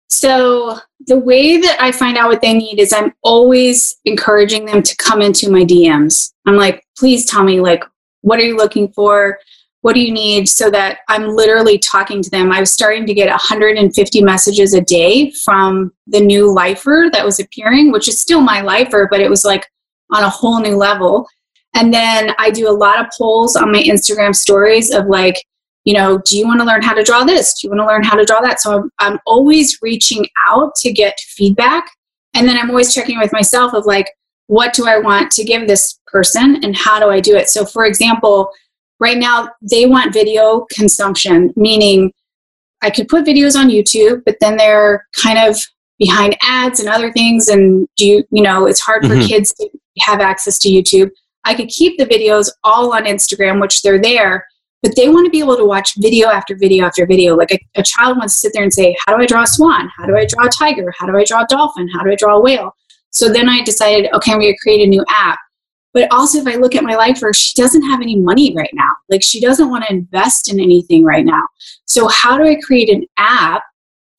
So, 0.10 0.80
the 1.06 1.20
way 1.20 1.58
that 1.58 1.78
I 1.80 1.92
find 1.92 2.18
out 2.18 2.30
what 2.30 2.42
they 2.42 2.54
need 2.54 2.80
is 2.80 2.94
I'm 2.94 3.14
always 3.24 3.98
encouraging 4.06 4.66
them 4.66 4.82
to 4.82 4.96
come 4.98 5.22
into 5.22 5.52
my 5.52 5.64
DMs. 5.64 6.34
I'm 6.46 6.56
like, 6.56 6.84
please 6.98 7.26
tell 7.26 7.44
me, 7.44 7.62
like, 7.62 7.84
what 8.22 8.40
are 8.40 8.44
you 8.44 8.58
looking 8.58 8.92
for? 8.92 9.40
What 9.82 9.94
do 9.94 10.02
you 10.02 10.12
need? 10.12 10.50
So 10.50 10.70
that 10.72 11.00
I'm 11.08 11.36
literally 11.36 11.78
talking 11.78 12.22
to 12.22 12.30
them. 12.30 12.52
I 12.52 12.60
was 12.60 12.72
starting 12.72 13.06
to 13.06 13.14
get 13.14 13.30
150 13.30 14.22
messages 14.22 14.74
a 14.74 14.82
day 14.82 15.32
from 15.32 15.94
the 16.08 16.20
new 16.20 16.52
lifer 16.52 17.10
that 17.14 17.24
was 17.24 17.40
appearing, 17.40 17.92
which 17.92 18.08
is 18.08 18.20
still 18.20 18.42
my 18.42 18.62
lifer, 18.62 19.08
but 19.10 19.22
it 19.22 19.30
was 19.30 19.46
like 19.46 19.66
on 20.12 20.24
a 20.24 20.30
whole 20.30 20.60
new 20.60 20.76
level. 20.76 21.28
And 21.76 21.94
then 21.94 22.34
I 22.38 22.50
do 22.50 22.70
a 22.70 22.72
lot 22.72 23.00
of 23.00 23.12
polls 23.18 23.56
on 23.56 23.72
my 23.72 23.82
Instagram 23.84 24.36
stories 24.36 24.92
of 24.92 25.06
like, 25.06 25.46
you 25.86 25.94
know, 25.94 26.20
do 26.26 26.38
you 26.38 26.46
want 26.46 26.60
to 26.60 26.66
learn 26.66 26.82
how 26.82 26.94
to 26.94 27.04
draw 27.04 27.24
this? 27.24 27.54
Do 27.54 27.68
you 27.68 27.72
want 27.72 27.82
to 27.82 27.88
learn 27.88 28.04
how 28.04 28.16
to 28.16 28.26
draw 28.26 28.42
that? 28.42 28.60
So 28.60 28.78
I'm, 28.78 28.92
I'm 29.00 29.20
always 29.26 29.78
reaching 29.82 30.26
out 30.48 30.76
to 30.76 30.92
get 30.92 31.20
feedback. 31.20 31.90
And 32.34 32.48
then 32.48 32.58
I'm 32.58 32.70
always 32.70 32.94
checking 32.94 33.18
with 33.18 33.34
myself 33.34 33.74
of 33.74 33.86
like, 33.86 34.12
what 34.48 34.74
do 34.74 34.88
I 34.88 35.00
want 35.00 35.32
to 35.32 35.44
give 35.44 35.68
this 35.68 36.00
person 36.08 36.64
and 36.64 36.76
how 36.76 37.00
do 37.00 37.10
I 37.10 37.20
do 37.20 37.36
it? 37.36 37.50
So, 37.50 37.66
for 37.66 37.86
example, 37.86 38.52
right 39.00 39.18
now 39.18 39.50
they 39.62 39.86
want 39.86 40.14
video 40.14 40.66
consumption, 40.72 41.54
meaning 41.56 42.12
I 42.82 42.90
could 42.90 43.08
put 43.08 43.26
videos 43.26 43.56
on 43.56 43.70
YouTube, 43.70 44.24
but 44.26 44.38
then 44.40 44.58
they're 44.58 45.08
kind 45.16 45.38
of 45.38 45.58
behind 46.00 46.36
ads 46.42 46.80
and 46.80 46.90
other 46.90 47.12
things 47.12 47.50
and 47.50 47.88
do 47.98 48.08
you, 48.08 48.24
you 48.32 48.42
know 48.42 48.66
it's 48.66 48.80
hard 48.80 49.06
for 49.06 49.16
mm-hmm. 49.16 49.28
kids 49.28 49.54
to 49.54 49.70
have 50.00 50.22
access 50.22 50.58
to 50.58 50.70
youtube 50.70 51.12
i 51.44 51.54
could 51.54 51.68
keep 51.68 51.98
the 51.98 52.06
videos 52.06 52.50
all 52.64 52.94
on 52.94 53.04
instagram 53.04 53.62
which 53.62 53.82
they're 53.82 54.02
there 54.02 54.46
but 54.82 54.96
they 54.96 55.10
want 55.10 55.26
to 55.26 55.30
be 55.30 55.40
able 55.40 55.58
to 55.58 55.66
watch 55.66 55.96
video 55.98 56.30
after 56.30 56.56
video 56.56 56.86
after 56.86 57.06
video. 57.06 57.36
Like 57.36 57.52
a, 57.52 57.60
a 57.76 57.84
child 57.84 58.18
wants 58.18 58.36
to 58.36 58.40
sit 58.40 58.54
there 58.54 58.64
and 58.64 58.74
say 58.74 58.96
how 59.06 59.16
do 59.16 59.22
i 59.22 59.26
draw 59.26 59.44
a 59.44 59.48
swan? 59.48 59.90
How 59.98 60.06
do 60.06 60.16
i 60.16 60.26
draw 60.26 60.46
a 60.46 60.50
tiger? 60.50 60.94
How 60.98 61.06
do 61.06 61.18
i 61.18 61.24
draw 61.24 61.44
a 61.44 61.48
dolphin? 61.48 61.88
How 61.90 62.04
do 62.04 62.12
i 62.12 62.16
draw 62.16 62.38
a 62.38 62.42
whale? 62.42 62.76
So 63.12 63.32
then 63.32 63.50
i 63.50 63.64
decided 63.64 64.10
okay 64.14 64.32
i'm 64.32 64.40
going 64.40 64.54
to 64.54 64.60
create 64.60 64.86
a 64.86 64.90
new 64.90 65.04
app. 65.10 65.40
But 65.94 66.12
also 66.12 66.40
if 66.40 66.48
i 66.48 66.56
look 66.56 66.76
at 66.76 66.84
my 66.84 66.96
lifer 66.96 67.34
she 67.34 67.54
doesn't 67.62 67.84
have 67.84 68.02
any 68.02 68.16
money 68.16 68.56
right 68.56 68.70
now 68.74 68.92
like 69.10 69.24
she 69.24 69.42
doesn't 69.42 69.70
want 69.70 69.84
to 69.86 69.94
invest 69.94 70.52
in 70.52 70.60
anything 70.60 71.04
right 71.04 71.26
now. 71.26 71.44
So 71.86 72.08
how 72.08 72.38
do 72.38 72.46
i 72.46 72.56
create 72.64 72.90
an 72.90 73.06
app 73.18 73.64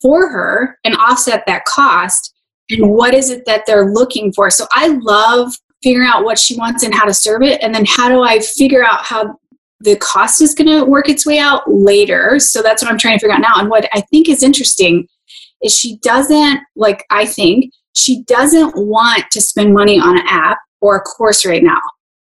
for 0.02 0.28
her 0.28 0.78
and 0.84 0.96
offset 0.96 1.44
that 1.46 1.64
cost? 1.64 2.34
And 2.70 2.90
what 2.90 3.14
is 3.14 3.30
it 3.30 3.44
that 3.46 3.64
they're 3.66 3.92
looking 3.92 4.32
for? 4.32 4.50
So 4.50 4.66
i 4.72 4.88
love 4.88 5.54
figuring 5.82 6.08
out 6.08 6.24
what 6.24 6.38
she 6.38 6.56
wants 6.56 6.82
and 6.82 6.94
how 6.94 7.06
to 7.06 7.14
serve 7.14 7.40
it 7.42 7.62
and 7.62 7.74
then 7.74 7.86
how 7.86 8.10
do 8.10 8.22
i 8.22 8.38
figure 8.38 8.84
out 8.84 9.02
how 9.02 9.39
the 9.80 9.96
cost 9.96 10.42
is 10.42 10.54
going 10.54 10.66
to 10.66 10.84
work 10.84 11.08
its 11.08 11.26
way 11.26 11.38
out 11.38 11.62
later 11.70 12.38
so 12.38 12.62
that's 12.62 12.82
what 12.82 12.90
i'm 12.90 12.98
trying 12.98 13.16
to 13.16 13.20
figure 13.20 13.34
out 13.34 13.40
now 13.40 13.54
and 13.56 13.70
what 13.70 13.88
i 13.92 14.00
think 14.00 14.28
is 14.28 14.42
interesting 14.42 15.06
is 15.62 15.76
she 15.76 15.96
doesn't 15.98 16.60
like 16.76 17.04
i 17.10 17.24
think 17.24 17.72
she 17.94 18.22
doesn't 18.24 18.72
want 18.76 19.24
to 19.30 19.40
spend 19.40 19.74
money 19.74 19.98
on 19.98 20.18
an 20.18 20.26
app 20.28 20.58
or 20.80 20.96
a 20.96 21.00
course 21.00 21.44
right 21.44 21.62
now 21.62 21.80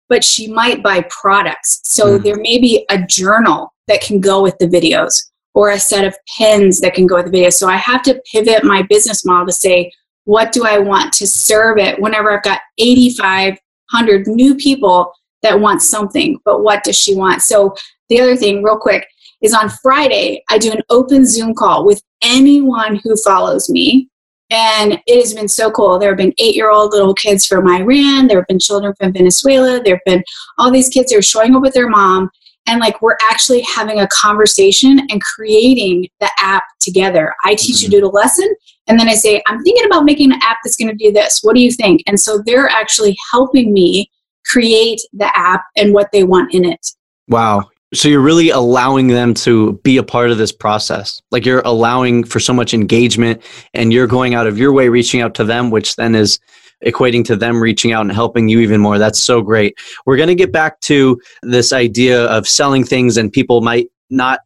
but 0.09 0.23
she 0.23 0.49
might 0.49 0.83
buy 0.83 1.03
products 1.09 1.81
so 1.85 2.19
mm. 2.19 2.23
there 2.23 2.37
may 2.37 2.59
be 2.59 2.85
a 2.91 2.99
journal 3.07 3.73
that 3.87 4.01
can 4.01 4.21
go 4.21 4.43
with 4.43 4.57
the 4.59 4.67
videos 4.67 5.21
or 5.55 5.71
a 5.71 5.79
set 5.79 6.05
of 6.05 6.17
pins 6.37 6.81
that 6.81 6.95
can 6.95 7.07
go 7.07 7.17
with 7.17 7.31
the 7.31 7.39
videos. 7.39 7.55
So 7.55 7.69
I 7.69 7.77
have 7.77 8.03
to 8.03 8.21
pivot 8.31 8.65
my 8.65 8.83
business 8.83 9.25
model 9.25 9.47
to 9.47 9.53
say, 9.53 9.93
what 10.25 10.53
do 10.53 10.67
I 10.67 10.79
want 10.79 11.13
to 11.15 11.27
serve 11.27 11.79
it 11.79 12.01
whenever 12.01 12.33
I've 12.33 12.43
got 12.43 12.61
8,500 12.79 14.27
new 14.27 14.55
people 14.57 15.13
that 15.45 15.61
wants 15.61 15.89
something, 15.89 16.39
but 16.45 16.63
what 16.63 16.83
does 16.83 16.99
she 16.99 17.15
want? 17.15 17.43
So 17.43 17.75
the 18.09 18.21
other 18.21 18.37
thing, 18.37 18.63
real 18.63 18.79
quick, 18.79 19.07
is 19.43 19.55
on 19.55 19.71
Friday, 19.83 20.43
I 20.51 20.59
do 20.59 20.73
an 20.73 20.83
open 20.91 21.25
Zoom 21.25 21.55
call 21.55 21.85
with 21.85 22.03
anyone 22.23 23.01
who 23.05 23.17
follows 23.19 23.71
me. 23.71 24.09
And 24.51 25.01
it 25.07 25.21
has 25.21 25.35
been 25.35 25.49
so 25.49 25.71
cool. 25.71 25.99
There 25.99 26.11
have 26.11 26.19
been 26.19 26.35
eight 26.39 26.55
year 26.55 26.71
old 26.71 26.93
little 26.93 27.15
kids 27.15 27.47
from 27.47 27.69
Iran. 27.69 28.27
There 28.27 28.39
have 28.39 28.47
been 28.47 28.59
children 28.59 28.95
from 28.99 29.13
Venezuela. 29.13 29.83
There 29.83 29.95
have 29.95 30.05
been 30.05 30.25
all 30.59 30.71
these 30.71 30.89
kids 30.89 31.13
who 31.13 31.19
are 31.19 31.23
showing 31.23 31.55
up 31.55 31.63
with 31.63 31.75
their 31.75 31.89
mom 31.89 32.31
and 32.67 32.81
like 32.81 33.03
we're 33.03 33.17
actually 33.31 33.63
having 33.63 34.01
a 34.01 34.09
conversation 34.09 35.01
and 35.11 35.23
creating 35.23 36.09
the 36.21 36.31
app 36.39 36.65
together. 36.81 37.35
I 37.45 37.55
teach 37.55 37.77
mm-hmm. 37.77 37.93
you 37.93 38.01
do 38.01 38.07
the 38.07 38.13
lesson 38.13 38.55
and 38.87 38.99
then 38.99 39.09
I 39.09 39.15
say, 39.15 39.43
I'm 39.47 39.63
thinking 39.63 39.87
about 39.87 40.05
making 40.05 40.33
an 40.33 40.41
app 40.43 40.59
that's 40.63 40.77
going 40.77 40.97
to 40.97 41.05
do 41.05 41.13
this. 41.13 41.41
What 41.43 41.55
do 41.55 41.61
you 41.61 41.71
think? 41.71 42.03
And 42.07 42.19
so 42.19 42.43
they're 42.45 42.69
actually 42.69 43.17
helping 43.31 43.73
me 43.73 44.11
create 44.45 45.01
the 45.13 45.31
app 45.37 45.65
and 45.77 45.93
what 45.93 46.11
they 46.13 46.25
want 46.25 46.53
in 46.55 46.65
it. 46.65 46.87
Wow. 47.29 47.71
So 47.93 48.09
you're 48.09 48.21
really 48.21 48.51
allowing 48.51 49.09
them 49.09 49.35
to 49.35 49.75
be 49.85 49.99
a 49.99 50.03
part 50.03 50.31
of 50.31 50.39
this 50.39 50.51
process. 50.53 51.21
Like 51.31 51.47
you're 51.47 51.63
allowing 51.65 52.25
for 52.25 52.41
so 52.41 52.53
much 52.53 52.75
engagement 52.75 53.43
and 53.73 53.93
you're 53.93 54.09
going 54.09 54.35
out 54.35 54.47
of 54.47 54.59
your 54.59 54.73
way 54.73 54.89
reaching 54.89 55.21
out 55.21 55.35
to 55.37 55.45
them, 55.45 55.71
which 55.71 55.95
then 55.97 56.15
is 56.15 56.41
equating 56.85 57.25
to 57.27 57.37
them 57.37 57.63
reaching 57.63 57.93
out 57.93 58.03
and 58.03 58.13
helping 58.13 58.49
you 58.49 58.61
even 58.61 58.81
more. 58.81 58.99
That's 58.99 59.23
so 59.23 59.43
great. 59.43 59.79
We're 60.07 60.17
going 60.17 60.29
to 60.29 60.35
get 60.35 60.53
back 60.53 60.81
to 60.81 61.21
this 61.43 61.73
idea 61.73 62.25
of 62.27 62.49
selling 62.49 62.85
things 62.85 63.17
and 63.17 63.33
people 63.33 63.61
might 63.61 63.89
not 64.11 64.41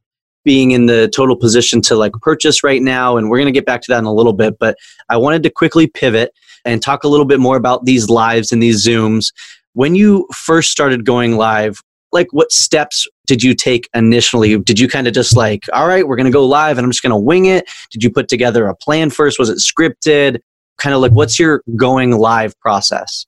being 0.45 0.71
in 0.71 0.87
the 0.87 1.11
total 1.15 1.37
position 1.37 1.81
to 1.83 1.97
like 1.97 2.13
purchase 2.23 2.63
right 2.63 2.81
now 2.81 3.17
and 3.17 3.29
we're 3.29 3.39
going 3.39 3.53
to 3.53 3.53
get 3.53 3.67
back 3.67 3.83
to 3.83 3.91
that 3.91 3.99
in 3.99 4.05
a 4.05 4.13
little 4.13 4.33
bit 4.33 4.59
but 4.59 4.79
i 5.11 5.17
wanted 5.17 5.43
to 5.43 5.51
quickly 5.51 5.87
pivot 5.87 6.33
and 6.65 6.81
talk 6.81 7.05
a 7.05 7.09
little 7.09 7.27
bit 7.27 7.41
more 7.41 7.57
about 7.57 7.85
these 7.85 8.09
lives 8.09 8.51
and 8.51 8.63
these 8.63 8.83
zooms 8.83 9.33
when 9.79 9.95
you 9.95 10.27
first 10.35 10.71
started 10.71 11.05
going 11.05 11.37
live 11.37 11.81
like 12.11 12.29
what 12.33 12.51
steps 12.51 13.07
did 13.27 13.43
you 13.43 13.55
take 13.55 13.89
initially 13.95 14.59
did 14.59 14.79
you 14.79 14.89
kind 14.89 15.07
of 15.07 15.13
just 15.13 15.37
like 15.37 15.65
all 15.73 15.87
right 15.87 16.09
we're 16.09 16.17
going 16.17 16.25
to 16.25 16.33
go 16.33 16.47
live 16.47 16.79
and 16.79 16.85
i'm 16.85 16.91
just 16.91 17.03
going 17.03 17.11
to 17.11 17.19
wing 17.19 17.47
it 17.47 17.69
did 17.91 18.03
you 18.03 18.11
put 18.11 18.29
together 18.29 18.67
a 18.67 18.75
plan 18.75 19.11
first 19.11 19.39
was 19.39 19.51
it 19.51 19.59
scripted 19.59 20.39
kind 20.79 20.95
of 20.95 21.03
like 21.03 21.13
what's 21.13 21.39
your 21.39 21.63
going 21.77 22.13
live 22.13 22.59
process? 22.61 23.27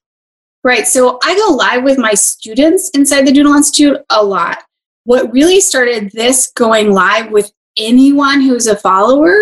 Right. 0.62 0.86
So 0.86 1.18
I 1.22 1.34
go 1.34 1.54
live 1.54 1.84
with 1.84 1.98
my 1.98 2.14
students 2.14 2.90
inside 2.90 3.26
the 3.26 3.32
Doodle 3.32 3.54
Institute 3.54 3.98
a 4.10 4.24
lot. 4.24 4.62
What 5.04 5.32
really 5.32 5.60
started 5.60 6.10
this 6.12 6.52
going 6.52 6.92
live 6.92 7.30
with 7.30 7.50
anyone 7.76 8.40
who's 8.40 8.66
a 8.66 8.76
follower, 8.76 9.34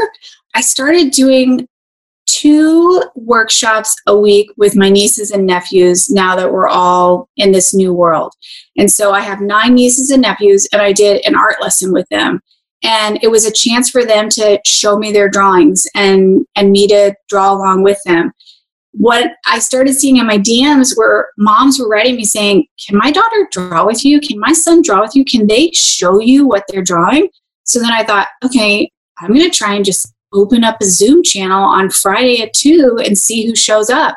I 0.54 0.60
started 0.60 1.10
doing 1.10 1.66
two 2.40 3.02
workshops 3.16 3.96
a 4.06 4.16
week 4.16 4.50
with 4.56 4.76
my 4.76 4.88
nieces 4.88 5.30
and 5.30 5.46
nephews 5.46 6.08
now 6.10 6.36
that 6.36 6.52
we're 6.52 6.68
all 6.68 7.28
in 7.36 7.52
this 7.52 7.74
new 7.74 7.92
world. 7.92 8.32
And 8.76 8.90
so 8.90 9.12
I 9.12 9.20
have 9.20 9.40
nine 9.40 9.74
nieces 9.74 10.10
and 10.10 10.22
nephews, 10.22 10.68
and 10.72 10.80
I 10.80 10.92
did 10.92 11.24
an 11.26 11.34
art 11.34 11.56
lesson 11.60 11.92
with 11.92 12.08
them. 12.10 12.40
And 12.84 13.18
it 13.22 13.28
was 13.28 13.44
a 13.44 13.52
chance 13.52 13.90
for 13.90 14.04
them 14.04 14.28
to 14.30 14.60
show 14.64 14.98
me 14.98 15.10
their 15.10 15.28
drawings 15.28 15.86
and 15.96 16.46
and 16.54 16.70
me 16.70 16.86
to 16.88 17.14
draw 17.28 17.52
along 17.52 17.82
with 17.82 18.00
them. 18.04 18.32
What 18.92 19.32
i 19.46 19.58
started 19.58 19.94
seeing 19.94 20.16
in 20.16 20.26
my 20.26 20.38
dms 20.38 20.96
were 20.96 21.30
moms 21.36 21.78
were 21.78 21.88
writing 21.88 22.16
me 22.16 22.24
saying 22.24 22.66
can 22.86 22.96
my 22.96 23.10
daughter 23.10 23.48
draw 23.50 23.84
with 23.84 24.04
you? 24.04 24.20
Can 24.20 24.38
my 24.38 24.52
son 24.52 24.82
draw 24.82 25.00
with 25.00 25.14
you? 25.14 25.24
Can 25.24 25.48
they 25.48 25.72
show 25.72 26.20
you 26.20 26.46
what 26.46 26.64
they're 26.68 26.82
drawing? 26.82 27.28
So 27.64 27.80
then 27.80 27.92
i 27.92 28.04
thought 28.04 28.28
okay 28.44 28.90
i'm 29.18 29.34
going 29.34 29.50
to 29.50 29.56
try 29.56 29.74
and 29.74 29.84
just 29.84 30.14
open 30.32 30.64
up 30.64 30.80
a 30.80 30.84
zoom 30.84 31.22
channel 31.22 31.62
on 31.62 31.90
friday 31.90 32.40
at 32.42 32.52
2 32.54 33.00
and 33.04 33.18
see 33.18 33.46
who 33.46 33.54
shows 33.54 33.90
up. 33.90 34.16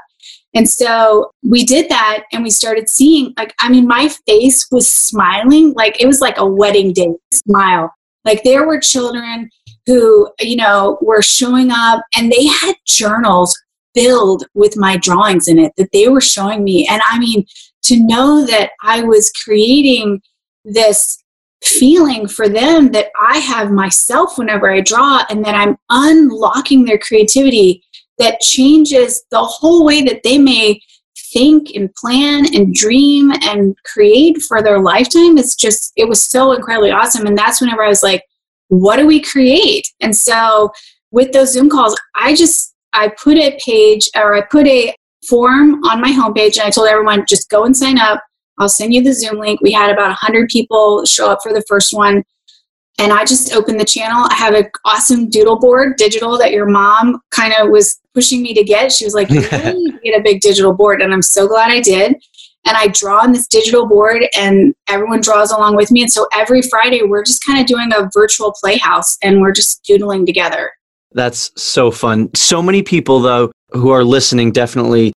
And 0.54 0.70
so 0.70 1.32
we 1.44 1.64
did 1.64 1.88
that 1.90 2.24
and 2.34 2.44
we 2.44 2.50
started 2.50 2.90
seeing 2.90 3.34
like 3.38 3.54
i 3.60 3.70
mean 3.70 3.88
my 3.88 4.10
face 4.28 4.68
was 4.72 4.90
smiling. 4.90 5.74
Like 5.74 6.02
it 6.02 6.08
was 6.08 6.22
like 6.22 6.38
a 6.38 6.46
wedding 6.46 6.94
day 6.94 7.14
smile. 7.32 7.94
Like 8.26 8.44
there 8.44 8.68
were 8.68 8.80
children 8.80 9.50
who, 9.86 10.30
you 10.40 10.56
know, 10.56 10.98
were 11.02 11.22
showing 11.22 11.72
up 11.72 12.04
and 12.16 12.32
they 12.32 12.46
had 12.46 12.76
journals 12.86 13.56
filled 13.94 14.46
with 14.54 14.78
my 14.78 14.98
drawings 14.98 15.48
in 15.48 15.60
it 15.60 15.74
that 15.78 15.92
they 15.92 16.08
were 16.08 16.22
showing 16.22 16.64
me. 16.64 16.88
And 16.90 17.02
I 17.10 17.20
mean, 17.20 17.46
to 17.84 18.06
know 18.06 18.46
that 18.46 18.72
I 18.84 19.04
was 19.04 19.32
creating 19.32 20.22
this 20.64 21.21
feeling 21.64 22.28
for 22.28 22.50
them 22.50 22.92
that 22.92 23.08
I 23.20 23.38
have 23.38 23.72
myself 23.72 24.38
whenever 24.38 24.72
I 24.72 24.82
draw 24.82 25.24
and 25.30 25.44
that 25.46 25.56
I'm 25.56 25.78
unlocking 25.90 26.86
their 26.86 26.98
creativity 26.98 27.84
that 28.18 28.40
changes 28.40 29.24
the 29.32 29.44
whole 29.44 29.86
way 29.86 30.04
that 30.04 30.22
they 30.24 30.38
may 30.38 30.82
think 31.34 31.72
and 31.76 31.94
plan 31.96 32.54
and 32.54 32.74
dream 32.74 33.32
and 33.44 33.76
create 33.86 34.42
for 34.42 34.62
their 34.62 34.80
lifetime. 34.80 35.38
It's 35.38 35.56
just 35.56 35.94
it 35.96 36.08
was 36.08 36.22
so 36.24 36.52
incredibly 36.54 36.92
awesome. 36.92 37.26
And 37.26 37.38
that's 37.38 37.62
whenever 37.62 37.84
i 37.84 37.88
was 37.88 38.04
like 38.04 38.24
what 38.68 38.96
do 38.96 39.06
we 39.06 39.20
create? 39.20 39.86
And 40.00 40.16
so 40.16 40.72
with 41.12 41.32
those 41.32 41.54
zoom 41.54 41.70
calls 41.70 41.96
i 42.16 42.34
just 42.34 42.74
i 42.94 43.10
put 43.10 43.38
a 43.38 43.60
page 43.64 44.10
or 44.16 44.36
i 44.36 44.42
put 44.42 44.68
a 44.68 44.94
form 45.28 45.84
on 45.84 46.02
my 46.02 46.12
homepage 46.12 46.58
and 46.58 46.66
i 46.66 46.70
told 46.70 46.88
everyone 46.88 47.26
just 47.28 47.50
go 47.50 47.66
and 47.66 47.76
sign 47.78 48.00
up 48.00 48.24
i'll 48.62 48.70
send 48.70 48.94
you 48.94 49.04
the 49.04 49.14
zoom 49.14 49.38
link 49.38 49.60
we 49.62 49.72
had 49.72 49.92
about 49.92 50.08
100 50.08 50.48
people 50.50 51.04
show 51.06 51.30
up 51.30 51.40
for 51.44 51.52
the 51.52 51.64
first 51.68 51.94
one 51.94 52.24
and 53.02 53.12
I 53.12 53.26
just 53.26 53.54
opened 53.54 53.80
the 53.80 53.86
channel. 53.86 54.28
I 54.30 54.36
have 54.36 54.54
an 54.54 54.70
awesome 54.86 55.30
doodle 55.30 55.58
board, 55.58 55.98
digital, 55.98 56.38
that 56.38 56.52
your 56.52 56.68
mom 56.68 57.20
kind 57.32 57.54
of 57.58 57.70
was 57.70 58.00
pushing 58.14 58.44
me 58.44 58.54
to 58.54 58.64
get. 58.64 58.92
She 58.92 59.06
was 59.06 59.16
like, 59.16 59.30
"You 59.30 59.42
really 59.52 59.74
need 59.74 59.92
to 59.92 60.00
get 60.04 60.20
a 60.20 60.24
big 60.24 60.42
digital 60.42 60.74
board," 60.74 61.02
and 61.02 61.12
I'm 61.12 61.22
so 61.22 61.48
glad 61.48 61.72
I 61.72 61.82
did. 61.82 62.16
And 62.64 62.78
I 62.78 62.90
draw 62.90 63.24
on 63.24 63.32
this 63.32 63.48
digital 63.48 63.88
board, 63.88 64.24
and 64.38 64.76
everyone 64.88 65.22
draws 65.22 65.52
along 65.52 65.78
with 65.78 65.90
me. 65.90 66.04
And 66.04 66.12
so 66.12 66.28
every 66.32 66.62
Friday, 66.62 67.02
we're 67.02 67.24
just 67.24 67.44
kind 67.44 67.60
of 67.60 67.66
doing 67.66 67.92
a 67.92 68.08
virtual 68.14 68.54
playhouse, 68.62 69.18
and 69.24 69.42
we're 69.42 69.54
just 69.54 69.84
doodling 69.84 70.28
together. 70.28 70.72
That's 71.14 71.52
so 71.60 71.90
fun. 71.90 72.30
So 72.36 72.62
many 72.62 72.84
people, 72.84 73.20
though, 73.20 73.52
who 73.72 73.90
are 73.90 74.04
listening 74.04 74.52
definitely 74.52 75.12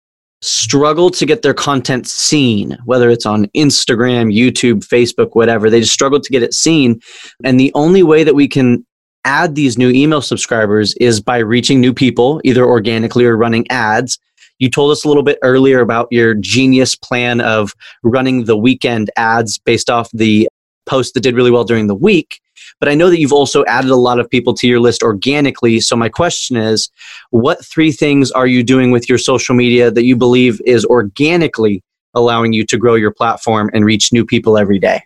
struggle 0.45 1.11
to 1.11 1.25
get 1.25 1.43
their 1.43 1.55
content 1.55 2.07
seen, 2.07 2.77
whether 2.85 3.09
it's 3.09 3.27
on 3.27 3.47
Instagram, 3.57 4.35
YouTube, 4.35 4.87
Facebook, 4.87 5.31
whatever. 5.33 5.71
They 5.71 5.81
just 5.81 5.93
struggle 5.93 6.21
to 6.21 6.31
get 6.31 6.43
it 6.43 6.55
seen. 6.55 7.01
And 7.45 7.59
the 7.59 7.73
only 7.75 8.03
way 8.03 8.25
that 8.25 8.35
we 8.35 8.47
can 8.47 8.85
add 9.25 9.55
these 9.55 9.79
new 9.79 9.91
email 9.91 10.21
subscribers 10.21 10.95
is 10.97 11.21
by 11.21 11.39
reaching 11.39 11.81
new 11.81 11.95
people, 11.95 12.41
either 12.45 12.65
organically 12.65 13.25
or 13.25 13.37
running 13.37 13.67
ads. 13.71 14.19
You 14.59 14.71
told 14.71 14.93
us 14.93 15.05
a 15.05 15.09
little 15.09 15.23
bit 15.23 15.39
earlier 15.43 15.81
about 15.81 16.09
your 16.11 16.35
genius 16.35 16.95
plan 16.95 17.41
of 17.41 17.73
running 18.03 18.45
the 18.45 18.57
weekend 18.57 19.11
ads 19.17 19.59
based 19.59 19.89
off 19.89 20.11
the 20.13 20.47
post 20.87 21.15
that 21.15 21.21
did 21.21 21.35
really 21.35 21.51
well 21.51 21.65
during 21.65 21.87
the 21.87 21.95
week. 21.95 22.41
But 22.81 22.89
I 22.89 22.95
know 22.95 23.11
that 23.11 23.21
you've 23.21 23.33
also 23.33 23.65
added 23.67 23.91
a 23.91 23.97
lot 23.97 24.19
of 24.19 24.29
people 24.29 24.55
to 24.55 24.67
your 24.67 24.81
list 24.81 25.03
organically. 25.03 25.81
So 25.81 25.97
my 25.97 26.09
question 26.09 26.57
is, 26.57 26.91
what 27.31 27.65
three 27.65 27.93
things 27.93 28.31
are 28.31 28.47
you 28.47 28.63
doing 28.63 28.91
with 28.91 29.09
your 29.09 29.19
social 29.19 29.55
media 29.55 29.91
that 29.91 30.05
you 30.05 30.17
believe 30.17 30.61
is 30.67 30.85
organically 30.85 31.83
allowing 32.15 32.53
you 32.53 32.65
to 32.67 32.79
grow 32.79 32.95
your 32.95 33.11
platform 33.11 33.71
and 33.75 33.85
reach 33.85 34.13
new 34.13 34.25
people 34.25 34.57
every 34.57 34.79
day? 34.79 35.03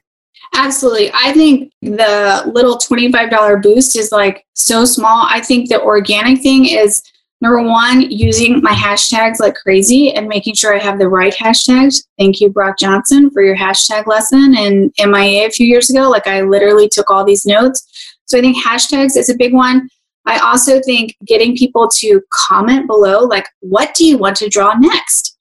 Absolutely. 0.55 1.11
I 1.13 1.33
think 1.33 1.73
the 1.83 2.51
little 2.55 2.79
$25 2.79 3.63
boost 3.63 3.97
is 3.97 4.13
like 4.13 4.47
so 4.55 4.85
small. 4.85 5.27
I 5.29 5.41
think 5.41 5.69
the 5.69 5.81
organic 5.81 6.41
thing 6.41 6.65
is 6.65 7.03
number 7.41 7.63
one, 7.63 8.11
using 8.11 8.61
my 8.63 8.73
hashtags 8.73 9.41
like 9.41 9.55
crazy 9.55 10.13
and 10.13 10.29
making 10.29 10.55
sure 10.55 10.75
I 10.75 10.79
have 10.79 10.99
the 10.99 11.09
right 11.09 11.35
hashtags. 11.35 12.05
Thank 12.19 12.41
you, 12.41 12.51
Brock 12.51 12.79
Johnson, 12.79 13.31
for 13.31 13.43
your 13.43 13.57
hashtag 13.57 14.07
lesson 14.07 14.57
in 14.57 14.93
MIA 14.99 15.47
a 15.47 15.51
few 15.51 15.67
years 15.67 15.91
ago. 15.91 16.09
Like 16.11 16.27
I 16.27 16.43
literally 16.43 16.89
took 16.89 17.11
all 17.11 17.25
these 17.25 17.47
notes. 17.47 18.17
So 18.27 18.39
I 18.39 18.41
think 18.41 18.63
hashtags 18.63 19.17
is 19.17 19.31
a 19.31 19.37
big 19.37 19.55
one. 19.55 19.89
I 20.27 20.39
also 20.39 20.81
think 20.83 21.17
getting 21.27 21.57
people 21.57 21.89
to 21.89 22.21
comment 22.33 22.87
below, 22.87 23.21
like, 23.21 23.47
what 23.61 23.95
do 23.95 24.05
you 24.05 24.19
want 24.19 24.37
to 24.37 24.49
draw 24.49 24.75
next? 24.75 25.39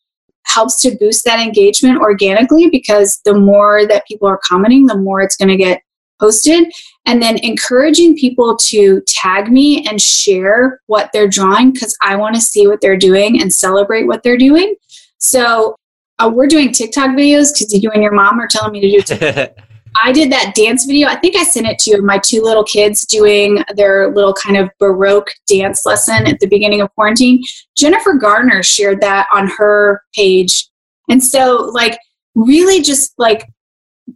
helps 0.47 0.81
to 0.81 0.97
boost 0.99 1.25
that 1.25 1.39
engagement 1.39 1.99
organically 1.99 2.69
because 2.69 3.19
the 3.25 3.33
more 3.33 3.85
that 3.85 4.07
people 4.07 4.27
are 4.27 4.39
commenting, 4.43 4.85
the 4.85 4.97
more 4.97 5.21
it's 5.21 5.35
going 5.35 5.49
to 5.49 5.57
get 5.57 5.81
posted. 6.19 6.71
And 7.05 7.21
then 7.21 7.37
encouraging 7.37 8.17
people 8.17 8.57
to 8.57 9.01
tag 9.07 9.51
me 9.51 9.87
and 9.87 10.01
share 10.01 10.81
what 10.87 11.09
they're 11.13 11.27
drawing 11.27 11.71
because 11.71 11.95
I 12.01 12.15
want 12.15 12.35
to 12.35 12.41
see 12.41 12.67
what 12.67 12.81
they're 12.81 12.97
doing 12.97 13.41
and 13.41 13.53
celebrate 13.53 14.03
what 14.03 14.23
they're 14.23 14.37
doing. 14.37 14.75
So 15.19 15.75
uh, 16.19 16.29
we're 16.33 16.47
doing 16.47 16.71
TikTok 16.71 17.11
videos 17.11 17.53
because 17.53 17.73
you 17.73 17.89
and 17.91 18.03
your 18.03 18.11
mom 18.11 18.39
are 18.39 18.47
telling 18.47 18.73
me 18.73 18.81
to 18.81 18.89
do 18.89 19.01
TikTok. 19.17 19.57
I 20.03 20.11
did 20.11 20.31
that 20.31 20.53
dance 20.55 20.85
video. 20.85 21.07
I 21.07 21.15
think 21.15 21.35
I 21.35 21.43
sent 21.43 21.65
it 21.65 21.79
to 21.79 21.91
you. 21.91 22.01
My 22.01 22.19
two 22.19 22.41
little 22.41 22.63
kids 22.63 23.05
doing 23.05 23.63
their 23.75 24.13
little 24.13 24.33
kind 24.33 24.57
of 24.57 24.69
Baroque 24.79 25.29
dance 25.47 25.85
lesson 25.85 26.27
at 26.27 26.39
the 26.39 26.47
beginning 26.47 26.81
of 26.81 26.93
quarantine. 26.93 27.43
Jennifer 27.75 28.13
Garner 28.13 28.63
shared 28.63 29.01
that 29.01 29.27
on 29.33 29.47
her 29.47 30.03
page. 30.13 30.67
And 31.09 31.23
so, 31.23 31.71
like, 31.73 31.97
really 32.35 32.81
just 32.81 33.13
like 33.17 33.47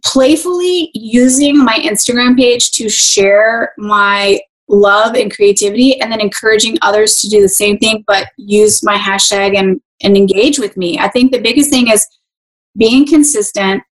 playfully 0.04 0.90
using 0.94 1.62
my 1.62 1.78
Instagram 1.78 2.36
page 2.36 2.70
to 2.72 2.88
share 2.88 3.72
my 3.76 4.40
love 4.68 5.14
and 5.14 5.34
creativity 5.34 6.00
and 6.00 6.10
then 6.10 6.20
encouraging 6.20 6.78
others 6.82 7.20
to 7.20 7.28
do 7.28 7.42
the 7.42 7.48
same 7.48 7.78
thing, 7.78 8.02
but 8.06 8.28
use 8.36 8.82
my 8.82 8.96
hashtag 8.96 9.56
and, 9.56 9.80
and 10.02 10.16
engage 10.16 10.58
with 10.58 10.76
me. 10.76 10.98
I 10.98 11.08
think 11.08 11.30
the 11.30 11.40
biggest 11.40 11.70
thing 11.70 11.90
is 11.90 12.06
being 12.76 13.06
consistent 13.06 13.82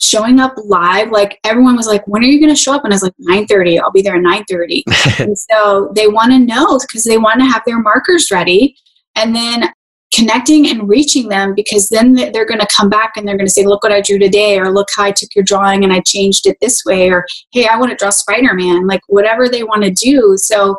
showing 0.00 0.38
up 0.38 0.54
live. 0.64 1.10
Like 1.10 1.40
everyone 1.44 1.76
was 1.76 1.86
like 1.86 2.06
when 2.06 2.22
are 2.22 2.26
you 2.26 2.40
going 2.40 2.54
to 2.54 2.60
show 2.60 2.74
up? 2.74 2.84
And 2.84 2.92
i 2.92 2.94
was 2.94 3.02
like 3.02 3.14
9.30 3.28 3.80
i'll 3.80 3.90
be 3.90 4.02
there 4.02 4.16
at 4.16 4.22
9.30 4.22 5.20
and 5.20 5.38
so 5.38 5.92
they 5.94 6.06
want 6.06 6.30
to 6.32 6.38
know 6.38 6.78
because 6.78 7.04
they 7.04 7.18
want 7.18 7.40
to 7.40 7.46
have 7.46 7.62
their 7.66 7.80
markers 7.80 8.30
ready. 8.30 8.76
And 9.16 9.34
then 9.34 9.72
connecting 10.12 10.68
and 10.68 10.88
reaching 10.88 11.28
them 11.28 11.54
because 11.54 11.88
then 11.88 12.14
they're 12.14 12.46
going 12.46 12.60
to 12.60 12.66
come 12.74 12.88
back 12.88 13.12
and 13.16 13.28
they're 13.28 13.36
going 13.36 13.46
to 13.46 13.52
say 13.52 13.66
look 13.66 13.82
what 13.82 13.92
i 13.92 14.00
drew 14.00 14.18
today 14.18 14.58
or 14.58 14.72
look 14.72 14.88
how 14.96 15.04
i 15.04 15.10
took 15.12 15.34
your 15.34 15.44
drawing 15.44 15.84
and 15.84 15.92
i 15.92 16.00
changed 16.00 16.46
it 16.46 16.56
this 16.62 16.82
way 16.86 17.10
or 17.10 17.26
hey 17.50 17.66
i 17.66 17.76
want 17.76 17.90
to 17.90 17.96
draw 17.96 18.08
spider-man 18.08 18.86
like 18.86 19.02
whatever 19.08 19.48
they 19.48 19.62
want 19.62 19.82
to 19.82 19.90
do 19.90 20.34
so 20.38 20.78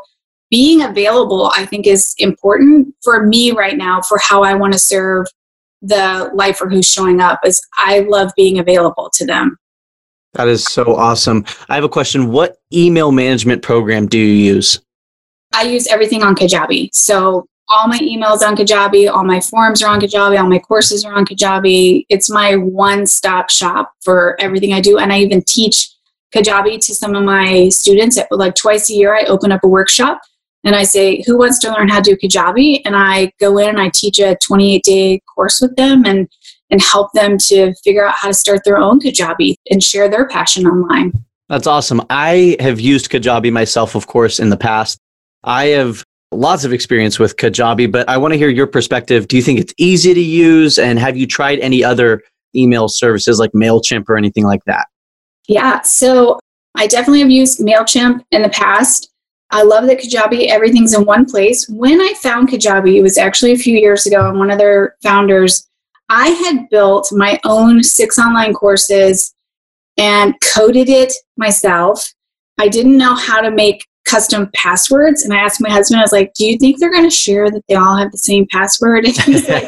being 0.49 0.81
available 0.81 1.51
i 1.55 1.63
think 1.63 1.85
is 1.85 2.15
important 2.17 2.87
for 3.03 3.27
me 3.27 3.51
right 3.51 3.77
now 3.77 4.01
for 4.01 4.17
how 4.17 4.41
i 4.41 4.55
want 4.55 4.73
to 4.73 4.79
serve 4.79 5.27
the 5.81 6.29
lifer 6.33 6.67
who's 6.67 6.91
showing 6.91 7.21
up 7.21 7.39
is 7.45 7.61
I 7.77 7.99
love 7.99 8.31
being 8.35 8.59
available 8.59 9.09
to 9.13 9.25
them. 9.25 9.57
That 10.33 10.47
is 10.47 10.63
so 10.63 10.95
awesome. 10.95 11.45
I 11.69 11.75
have 11.75 11.83
a 11.83 11.89
question. 11.89 12.31
What 12.31 12.57
email 12.73 13.11
management 13.11 13.63
program 13.63 14.07
do 14.07 14.17
you 14.17 14.53
use? 14.53 14.79
I 15.53 15.63
use 15.63 15.87
everything 15.87 16.21
on 16.21 16.35
Kajabi. 16.35 16.93
So 16.93 17.47
all 17.69 17.87
my 17.87 17.99
emails 17.99 18.41
on 18.41 18.55
Kajabi, 18.55 19.09
all 19.11 19.23
my 19.23 19.39
forms 19.39 19.83
are 19.83 19.89
on 19.89 20.01
Kajabi, 20.01 20.39
all 20.39 20.49
my 20.49 20.59
courses 20.59 21.05
are 21.05 21.13
on 21.13 21.25
Kajabi. 21.25 22.05
It's 22.09 22.29
my 22.29 22.55
one-stop 22.55 23.49
shop 23.49 23.93
for 24.03 24.35
everything 24.39 24.73
I 24.73 24.81
do. 24.81 24.97
And 24.97 25.13
I 25.13 25.19
even 25.19 25.43
teach 25.43 25.89
Kajabi 26.33 26.83
to 26.85 26.95
some 26.95 27.15
of 27.15 27.23
my 27.23 27.69
students. 27.69 28.17
Like 28.31 28.55
twice 28.55 28.89
a 28.89 28.93
year, 28.93 29.15
I 29.15 29.23
open 29.25 29.51
up 29.51 29.63
a 29.63 29.67
workshop 29.67 30.21
and 30.63 30.75
I 30.75 30.83
say, 30.83 31.23
Who 31.27 31.37
wants 31.37 31.59
to 31.59 31.71
learn 31.71 31.89
how 31.89 32.01
to 32.01 32.15
do 32.15 32.17
Kajabi? 32.17 32.81
And 32.85 32.95
I 32.95 33.31
go 33.39 33.57
in 33.59 33.69
and 33.69 33.79
I 33.79 33.89
teach 33.93 34.19
a 34.19 34.35
28 34.35 34.83
day 34.83 35.21
course 35.33 35.61
with 35.61 35.75
them 35.75 36.05
and, 36.05 36.27
and 36.71 36.81
help 36.81 37.11
them 37.13 37.37
to 37.37 37.73
figure 37.83 38.05
out 38.05 38.15
how 38.15 38.27
to 38.27 38.33
start 38.33 38.61
their 38.65 38.77
own 38.77 38.99
Kajabi 38.99 39.55
and 39.69 39.83
share 39.83 40.09
their 40.09 40.27
passion 40.27 40.65
online. 40.65 41.13
That's 41.49 41.67
awesome. 41.67 42.01
I 42.09 42.57
have 42.59 42.79
used 42.79 43.09
Kajabi 43.09 43.51
myself, 43.51 43.95
of 43.95 44.07
course, 44.07 44.39
in 44.39 44.49
the 44.49 44.57
past. 44.57 44.99
I 45.43 45.67
have 45.67 46.03
lots 46.31 46.63
of 46.63 46.73
experience 46.73 47.19
with 47.19 47.37
Kajabi, 47.37 47.91
but 47.91 48.07
I 48.07 48.17
want 48.17 48.33
to 48.33 48.37
hear 48.37 48.49
your 48.49 48.67
perspective. 48.67 49.27
Do 49.27 49.35
you 49.35 49.41
think 49.41 49.59
it's 49.59 49.73
easy 49.77 50.13
to 50.13 50.19
use? 50.19 50.77
And 50.77 50.99
have 50.99 51.17
you 51.17 51.27
tried 51.27 51.59
any 51.59 51.83
other 51.83 52.21
email 52.55 52.87
services 52.87 53.39
like 53.39 53.51
MailChimp 53.51 54.07
or 54.09 54.17
anything 54.17 54.45
like 54.45 54.63
that? 54.65 54.87
Yeah, 55.47 55.81
so 55.81 56.39
I 56.75 56.87
definitely 56.87 57.21
have 57.21 57.31
used 57.31 57.59
MailChimp 57.59 58.23
in 58.31 58.43
the 58.43 58.49
past. 58.49 59.11
I 59.51 59.63
love 59.63 59.87
that 59.87 59.99
Kajabi, 59.99 60.47
everything's 60.47 60.93
in 60.93 61.05
one 61.05 61.25
place. 61.25 61.67
When 61.69 61.99
I 61.99 62.13
found 62.21 62.49
Kajabi, 62.49 62.97
it 62.97 63.01
was 63.01 63.17
actually 63.17 63.53
a 63.53 63.57
few 63.57 63.75
years 63.75 64.05
ago, 64.05 64.29
and 64.29 64.37
one 64.37 64.51
of 64.51 64.59
their 64.59 64.95
founders, 65.01 65.67
I 66.09 66.29
had 66.29 66.69
built 66.69 67.09
my 67.11 67.39
own 67.43 67.81
six 67.81 68.19
online 68.19 68.53
courses 68.53 69.33
and 69.97 70.35
coded 70.41 70.89
it 70.89 71.13
myself. 71.37 72.13
I 72.59 72.67
didn't 72.67 72.97
know 72.97 73.15
how 73.15 73.41
to 73.41 73.49
make 73.49 73.85
custom 74.09 74.49
passwords, 74.55 75.23
and 75.23 75.33
I 75.33 75.37
asked 75.37 75.61
my 75.61 75.69
husband, 75.69 75.99
I 75.99 76.03
was 76.03 76.11
like, 76.11 76.33
Do 76.33 76.45
you 76.45 76.57
think 76.57 76.79
they're 76.79 76.91
going 76.91 77.09
to 77.09 77.15
share 77.15 77.49
that 77.51 77.63
they 77.67 77.75
all 77.75 77.97
have 77.97 78.11
the 78.11 78.17
same 78.17 78.47
password? 78.51 79.05
And 79.07 79.17
he's 79.17 79.47
like, 79.47 79.67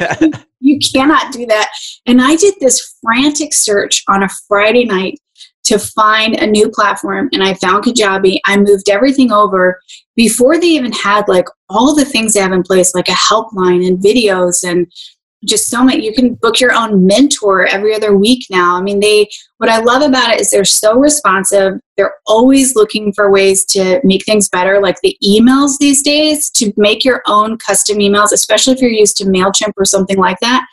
You 0.60 0.80
cannot 0.80 1.34
do 1.34 1.46
that. 1.48 1.72
And 2.06 2.22
I 2.22 2.36
did 2.36 2.56
this 2.60 2.98
frantic 3.02 3.54
search 3.54 4.04
on 4.08 4.24
a 4.24 4.30
Friday 4.48 4.86
night 4.86 5.20
to 5.64 5.78
find 5.78 6.36
a 6.36 6.48
new 6.48 6.70
platform 6.70 7.30
and 7.34 7.44
I 7.44 7.54
found 7.56 7.84
Kajabi. 7.84 8.40
I 8.46 8.58
moved 8.58 8.90
everything 8.90 9.32
over 9.32 9.80
before 10.16 10.60
they 10.60 10.68
even 10.68 10.92
had 10.92 11.28
like 11.28 11.46
all 11.70 11.96
the 11.96 12.06
things 12.06 12.34
they 12.34 12.40
have 12.40 12.52
in 12.52 12.64
place, 12.64 12.96
like 12.96 13.10
a 13.10 13.12
helpline 13.12 13.88
and 13.88 14.00
videos 14.00 14.68
and 14.68 14.92
just 15.46 15.70
so 15.70 15.84
much 15.84 15.96
You 15.96 16.14
can 16.14 16.36
book 16.36 16.60
your 16.60 16.74
own 16.74 17.06
mentor 17.06 17.66
every 17.66 17.96
other 17.96 18.16
week 18.16 18.46
now. 18.50 18.76
I 18.76 18.82
mean, 18.82 19.00
they, 19.00 19.28
what 19.58 19.70
I 19.70 19.80
love 19.80 20.02
about 20.02 20.34
it 20.34 20.42
is 20.42 20.52
they're 20.52 20.66
so 20.66 20.98
responsive. 20.98 21.74
They're 21.98 22.16
always 22.28 22.76
looking 22.76 23.12
for 23.14 23.32
ways 23.32 23.66
to 23.66 24.00
make 24.04 24.26
things 24.26 24.50
better, 24.50 24.80
like 24.80 25.00
the 25.02 25.18
emails 25.24 25.78
these 25.80 26.02
days, 26.02 26.50
to 26.52 26.72
make 26.78 27.04
your 27.04 27.24
own 27.28 27.58
custom 27.58 27.98
emails, 27.98 28.32
especially 28.32 28.74
if 28.74 28.82
you're 28.82 28.92
used 28.92 29.18
to 29.18 29.26
MailChimp 29.26 29.74
or 29.78 29.86
something 29.86 30.18
like 30.18 30.40
that. 30.42 30.66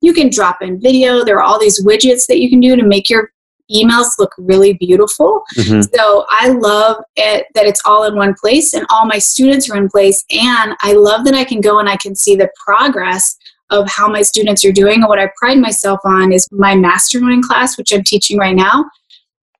You 0.00 0.12
can 0.12 0.30
drop 0.30 0.60
in 0.60 0.80
video. 0.80 1.24
There 1.24 1.38
are 1.38 1.42
all 1.42 1.58
these 1.58 1.84
widgets 1.84 2.26
that 2.26 2.40
you 2.40 2.50
can 2.50 2.60
do 2.60 2.76
to 2.76 2.84
make 2.84 3.08
your 3.08 3.30
emails 3.72 4.18
look 4.18 4.32
really 4.38 4.74
beautiful. 4.74 5.42
Mm-hmm. 5.56 5.82
So 5.94 6.24
I 6.28 6.48
love 6.48 7.02
it 7.16 7.46
that 7.54 7.66
it's 7.66 7.80
all 7.84 8.04
in 8.04 8.14
one 8.16 8.34
place 8.34 8.74
and 8.74 8.86
all 8.90 9.06
my 9.06 9.18
students 9.18 9.68
are 9.70 9.76
in 9.76 9.88
place. 9.88 10.24
And 10.30 10.74
I 10.80 10.92
love 10.92 11.24
that 11.24 11.34
I 11.34 11.44
can 11.44 11.60
go 11.60 11.78
and 11.78 11.88
I 11.88 11.96
can 11.96 12.14
see 12.14 12.36
the 12.36 12.50
progress 12.64 13.36
of 13.70 13.88
how 13.88 14.08
my 14.08 14.22
students 14.22 14.64
are 14.64 14.72
doing. 14.72 15.00
And 15.00 15.08
what 15.08 15.18
I 15.18 15.30
pride 15.36 15.58
myself 15.58 16.00
on 16.04 16.32
is 16.32 16.48
my 16.52 16.74
mastermind 16.74 17.44
class, 17.44 17.76
which 17.76 17.92
I'm 17.92 18.04
teaching 18.04 18.38
right 18.38 18.54
now. 18.54 18.84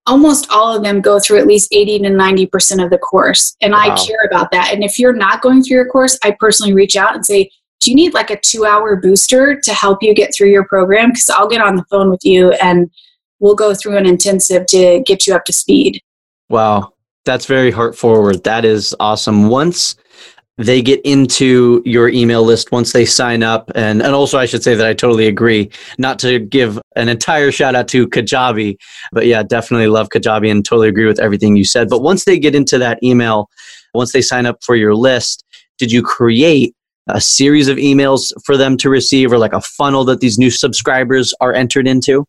Almost 0.07 0.49
all 0.51 0.75
of 0.75 0.85
them 0.85 1.01
go 1.01 1.19
through 1.19 1.39
at 1.39 1.49
least 1.49 1.73
80 1.73 2.01
to 2.01 2.09
90% 2.11 2.85
of 2.85 2.91
the 2.91 2.99
course. 2.99 3.57
And 3.61 3.73
wow. 3.73 3.81
I 3.81 3.97
care 3.97 4.25
about 4.25 4.53
that. 4.53 4.73
And 4.73 4.85
if 4.85 4.99
you're 4.99 5.17
not 5.17 5.43
going 5.43 5.63
through 5.63 5.77
your 5.77 5.89
course, 5.89 6.17
I 6.23 6.37
personally 6.39 6.73
reach 6.73 6.97
out 6.97 7.17
and 7.17 7.27
say, 7.27 7.51
do 7.81 7.91
you 7.91 7.97
need 7.97 8.15
like 8.15 8.31
a 8.31 8.41
two 8.41 8.65
hour 8.65 8.97
booster 8.97 9.61
to 9.61 9.75
help 9.75 10.03
you 10.03 10.15
get 10.15 10.33
through 10.35 10.51
your 10.51 10.65
program? 10.65 11.11
Because 11.11 11.31
I'll 11.31 11.49
get 11.49 11.61
on 11.61 11.75
the 11.75 11.85
phone 11.91 12.11
with 12.11 12.25
you 12.25 12.53
and 12.53 12.91
we'll 13.41 13.57
go 13.57 13.75
through 13.75 13.97
an 13.97 14.07
intensive 14.07 14.67
to 14.67 15.03
get 15.05 15.27
you 15.27 15.35
up 15.35 15.45
to 15.47 15.53
speed. 15.53 16.01
Wow. 16.49 16.93
That's 17.25 17.47
very 17.47 17.73
heart 17.73 17.97
forward. 17.97 18.45
That 18.45 18.65
is 18.65 18.95
awesome. 19.01 19.49
Once 19.49 19.97
they 20.59 20.81
get 20.81 21.01
into 21.03 21.83
your 21.85 22.09
email 22.09 22.43
list, 22.43 22.73
once 22.73 22.93
they 22.93 23.05
sign 23.05 23.43
up, 23.43 23.71
and, 23.75 24.03
and 24.03 24.15
also 24.15 24.39
I 24.39 24.47
should 24.47 24.63
say 24.63 24.75
that 24.75 24.87
I 24.87 24.95
totally 24.95 25.27
agree, 25.27 25.71
not 25.99 26.19
to 26.21 26.39
give 26.39 26.81
an 26.97 27.09
entire 27.09 27.53
shout 27.53 27.75
out 27.75 27.89
to 27.89 28.09
Kajabi, 28.09 28.77
but 29.13 29.27
yeah, 29.27 29.43
definitely 29.43 29.89
love 29.89 30.09
Kajabi 30.09 30.51
and 30.51 30.65
totally 30.65 30.89
agree 30.89 31.07
with 31.07 31.21
everything 31.21 31.57
you 31.57 31.65
said. 31.65 31.89
But 31.89 32.03
once 32.03 32.25
they 32.25 32.39
get 32.39 32.55
into 32.55 32.79
that 32.79 33.03
email, 33.03 33.51
once 33.95 34.13
they 34.13 34.23
sign 34.23 34.47
up 34.47 34.65
for 34.65 34.77
your 34.77 34.95
list, 34.95 35.45
did 35.79 35.93
you 35.93 36.03
create 36.03 36.75
a 37.09 37.21
series 37.21 37.69
of 37.69 37.77
emails 37.77 38.33
for 38.45 38.57
them 38.57 38.77
to 38.79 38.89
receive 38.91 39.33
or 39.33 39.39
like 39.39 39.53
a 39.53 39.61
funnel 39.61 40.05
that 40.05 40.21
these 40.21 40.39
new 40.39 40.51
subscribers 40.51 41.35
are 41.41 41.53
entered 41.53 41.87
into? 41.87 42.25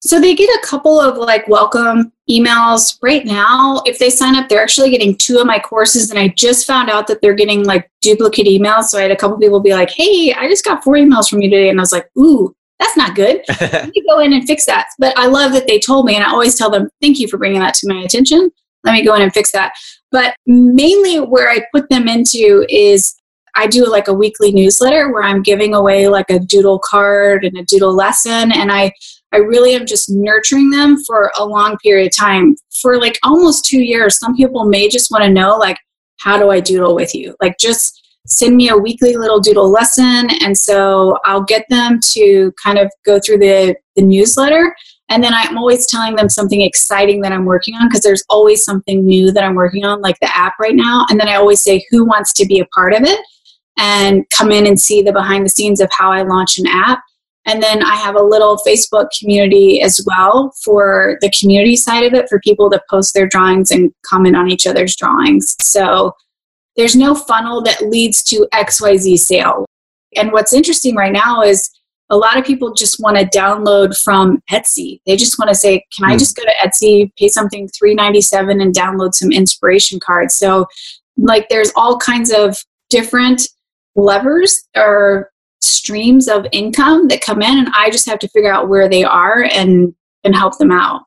So 0.00 0.20
they 0.20 0.34
get 0.34 0.48
a 0.50 0.66
couple 0.66 1.00
of 1.00 1.16
like 1.16 1.48
welcome 1.48 2.12
emails 2.30 2.98
right 3.02 3.24
now. 3.24 3.82
If 3.84 3.98
they 3.98 4.10
sign 4.10 4.36
up, 4.36 4.48
they're 4.48 4.62
actually 4.62 4.90
getting 4.90 5.16
two 5.16 5.38
of 5.38 5.46
my 5.46 5.58
courses. 5.58 6.10
And 6.10 6.18
I 6.18 6.28
just 6.28 6.66
found 6.66 6.88
out 6.88 7.06
that 7.08 7.20
they're 7.20 7.34
getting 7.34 7.64
like 7.64 7.90
duplicate 8.00 8.46
emails. 8.46 8.84
So 8.84 8.98
I 8.98 9.02
had 9.02 9.10
a 9.10 9.16
couple 9.16 9.38
people 9.38 9.60
be 9.60 9.72
like, 9.72 9.90
hey, 9.90 10.32
I 10.34 10.48
just 10.48 10.64
got 10.64 10.84
four 10.84 10.94
emails 10.94 11.28
from 11.28 11.40
you 11.40 11.50
today. 11.50 11.68
And 11.68 11.80
I 11.80 11.82
was 11.82 11.92
like, 11.92 12.08
ooh, 12.16 12.54
that's 12.78 12.96
not 12.96 13.16
good. 13.16 13.42
you 13.94 14.04
go 14.06 14.20
in 14.20 14.32
and 14.32 14.46
fix 14.46 14.66
that. 14.66 14.86
But 14.98 15.18
I 15.18 15.26
love 15.26 15.52
that 15.52 15.66
they 15.66 15.80
told 15.80 16.06
me. 16.06 16.14
And 16.14 16.24
I 16.24 16.30
always 16.30 16.56
tell 16.56 16.70
them, 16.70 16.88
thank 17.00 17.18
you 17.18 17.26
for 17.26 17.38
bringing 17.38 17.60
that 17.60 17.74
to 17.74 17.88
my 17.88 18.02
attention. 18.02 18.50
let 18.84 18.92
me 18.92 19.04
go 19.04 19.16
in 19.16 19.22
and 19.22 19.32
fix 19.32 19.50
that. 19.52 19.72
But 20.12 20.36
mainly 20.46 21.18
where 21.18 21.50
I 21.50 21.66
put 21.72 21.88
them 21.88 22.06
into 22.06 22.64
is 22.68 23.16
I 23.56 23.66
do 23.66 23.84
like 23.86 24.06
a 24.06 24.14
weekly 24.14 24.52
newsletter 24.52 25.12
where 25.12 25.24
I'm 25.24 25.42
giving 25.42 25.74
away 25.74 26.06
like 26.06 26.30
a 26.30 26.38
doodle 26.38 26.78
card 26.78 27.44
and 27.44 27.56
a 27.56 27.64
doodle 27.64 27.94
lesson. 27.94 28.52
And 28.52 28.70
I, 28.70 28.92
I 29.32 29.38
really 29.38 29.74
am 29.74 29.86
just 29.86 30.10
nurturing 30.10 30.70
them 30.70 31.02
for 31.04 31.30
a 31.38 31.44
long 31.44 31.76
period 31.78 32.06
of 32.06 32.16
time. 32.16 32.56
For 32.80 32.98
like 32.98 33.18
almost 33.22 33.64
two 33.64 33.80
years, 33.80 34.18
some 34.18 34.34
people 34.36 34.64
may 34.64 34.88
just 34.88 35.10
want 35.10 35.24
to 35.24 35.30
know, 35.30 35.56
like, 35.56 35.78
how 36.20 36.38
do 36.38 36.50
I 36.50 36.60
doodle 36.60 36.94
with 36.94 37.14
you? 37.14 37.36
Like, 37.40 37.58
just 37.58 38.02
send 38.26 38.56
me 38.56 38.68
a 38.68 38.76
weekly 38.76 39.16
little 39.16 39.40
doodle 39.40 39.70
lesson. 39.70 40.28
And 40.42 40.56
so 40.56 41.18
I'll 41.24 41.42
get 41.42 41.64
them 41.68 42.00
to 42.12 42.52
kind 42.62 42.78
of 42.78 42.90
go 43.04 43.18
through 43.18 43.38
the, 43.38 43.76
the 43.96 44.02
newsletter. 44.02 44.74
And 45.10 45.24
then 45.24 45.32
I'm 45.32 45.56
always 45.56 45.86
telling 45.86 46.14
them 46.16 46.28
something 46.28 46.60
exciting 46.60 47.22
that 47.22 47.32
I'm 47.32 47.46
working 47.46 47.74
on 47.74 47.88
because 47.88 48.02
there's 48.02 48.24
always 48.28 48.62
something 48.62 49.04
new 49.04 49.32
that 49.32 49.44
I'm 49.44 49.54
working 49.54 49.84
on, 49.84 50.02
like 50.02 50.18
the 50.20 50.36
app 50.36 50.54
right 50.60 50.74
now. 50.74 51.06
And 51.08 51.18
then 51.18 51.28
I 51.28 51.36
always 51.36 51.60
say, 51.60 51.84
who 51.90 52.04
wants 52.04 52.34
to 52.34 52.46
be 52.46 52.60
a 52.60 52.66
part 52.66 52.92
of 52.92 53.02
it? 53.02 53.18
And 53.78 54.28
come 54.30 54.50
in 54.50 54.66
and 54.66 54.78
see 54.78 55.02
the 55.02 55.12
behind 55.12 55.44
the 55.44 55.50
scenes 55.50 55.80
of 55.80 55.88
how 55.92 56.12
I 56.12 56.22
launch 56.22 56.58
an 56.58 56.66
app. 56.66 57.00
And 57.48 57.62
then 57.62 57.82
I 57.82 57.96
have 57.96 58.14
a 58.14 58.22
little 58.22 58.58
Facebook 58.58 59.08
community 59.18 59.80
as 59.80 60.04
well 60.06 60.52
for 60.62 61.16
the 61.22 61.30
community 61.30 61.76
side 61.76 62.04
of 62.04 62.12
it 62.12 62.28
for 62.28 62.38
people 62.40 62.68
to 62.70 62.80
post 62.90 63.14
their 63.14 63.26
drawings 63.26 63.70
and 63.70 63.90
comment 64.04 64.36
on 64.36 64.50
each 64.50 64.66
other's 64.66 64.94
drawings. 64.94 65.56
So 65.60 66.12
there's 66.76 66.94
no 66.94 67.14
funnel 67.14 67.62
that 67.62 67.88
leads 67.88 68.22
to 68.24 68.46
XYZ 68.52 69.18
sale. 69.18 69.64
And 70.14 70.30
what's 70.30 70.52
interesting 70.52 70.94
right 70.94 71.12
now 71.12 71.40
is 71.40 71.70
a 72.10 72.16
lot 72.16 72.38
of 72.38 72.44
people 72.44 72.74
just 72.74 73.00
want 73.00 73.16
to 73.16 73.38
download 73.38 73.98
from 74.02 74.42
Etsy. 74.50 75.00
They 75.06 75.16
just 75.16 75.38
want 75.38 75.48
to 75.48 75.54
say, 75.54 75.84
"Can 75.96 76.06
I 76.08 76.12
hmm. 76.12 76.18
just 76.18 76.36
go 76.36 76.42
to 76.42 76.54
Etsy, 76.62 77.10
pay 77.18 77.28
something 77.28 77.68
397 77.68 78.60
and 78.60 78.74
download 78.74 79.14
some 79.14 79.32
inspiration 79.32 80.00
cards?" 80.00 80.34
So 80.34 80.66
like 81.16 81.48
there's 81.48 81.72
all 81.76 81.98
kinds 81.98 82.30
of 82.30 82.56
different 82.90 83.48
levers 83.96 84.66
or 84.76 85.30
streams 85.68 86.28
of 86.28 86.46
income 86.52 87.08
that 87.08 87.20
come 87.20 87.42
in 87.42 87.58
and 87.58 87.68
I 87.76 87.90
just 87.90 88.06
have 88.06 88.18
to 88.20 88.28
figure 88.28 88.52
out 88.52 88.68
where 88.68 88.88
they 88.88 89.04
are 89.04 89.44
and 89.44 89.94
and 90.24 90.34
help 90.34 90.58
them 90.58 90.72
out. 90.72 91.02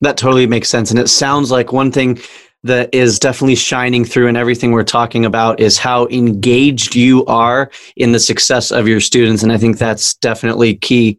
That 0.00 0.16
totally 0.16 0.46
makes 0.46 0.68
sense 0.68 0.90
and 0.90 0.98
it 0.98 1.08
sounds 1.08 1.50
like 1.50 1.72
one 1.72 1.92
thing 1.92 2.18
that 2.64 2.92
is 2.94 3.18
definitely 3.18 3.56
shining 3.56 4.04
through 4.04 4.28
in 4.28 4.36
everything 4.36 4.70
we're 4.70 4.84
talking 4.84 5.24
about 5.24 5.58
is 5.58 5.78
how 5.78 6.06
engaged 6.08 6.94
you 6.94 7.24
are 7.26 7.70
in 7.96 8.12
the 8.12 8.20
success 8.20 8.70
of 8.70 8.86
your 8.86 9.00
students. 9.00 9.42
And 9.42 9.52
I 9.52 9.58
think 9.58 9.78
that's 9.78 10.14
definitely 10.14 10.76
key. 10.76 11.18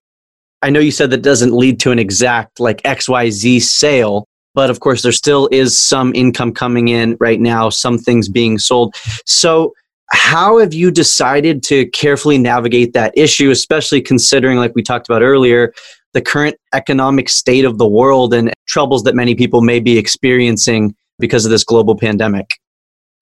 I 0.62 0.70
know 0.70 0.80
you 0.80 0.92
said 0.92 1.10
that 1.12 1.22
doesn't 1.22 1.54
lead 1.54 1.80
to 1.82 1.92
an 1.92 2.00
exact 2.00 2.62
like 2.62 2.82
XYZ 2.84 3.62
sale, 3.62 4.26
but 4.56 4.70
of 4.70 4.80
course, 4.80 5.02
there 5.02 5.12
still 5.12 5.50
is 5.52 5.78
some 5.78 6.14
income 6.16 6.54
coming 6.54 6.88
in 6.88 7.18
right 7.20 7.40
now, 7.40 7.70
some 7.70 7.98
things 7.98 8.30
being 8.30 8.58
sold. 8.58 8.96
So, 9.26 9.74
how 10.14 10.60
have 10.60 10.74
you 10.74 10.92
decided 10.92 11.64
to 11.64 11.88
carefully 11.88 12.38
navigate 12.38 12.94
that 12.94 13.18
issue, 13.18 13.50
especially 13.50 14.00
considering, 14.00 14.58
like 14.58 14.74
we 14.76 14.84
talked 14.84 15.10
about 15.10 15.24
earlier, 15.24 15.74
the 16.14 16.22
current 16.22 16.56
economic 16.74 17.28
state 17.28 17.66
of 17.66 17.80
the 17.80 17.88
world 17.88 18.34
and 18.34 18.54
troubles 18.68 19.04
that 19.04 19.16
many 19.16 19.34
people 19.34 19.62
may 19.62 19.80
be 19.80 19.98
experiencing 19.98 20.96
because 21.18 21.46
of 21.46 21.52
this 21.52 21.64
global 21.64 21.96
pandemic? 21.96 22.60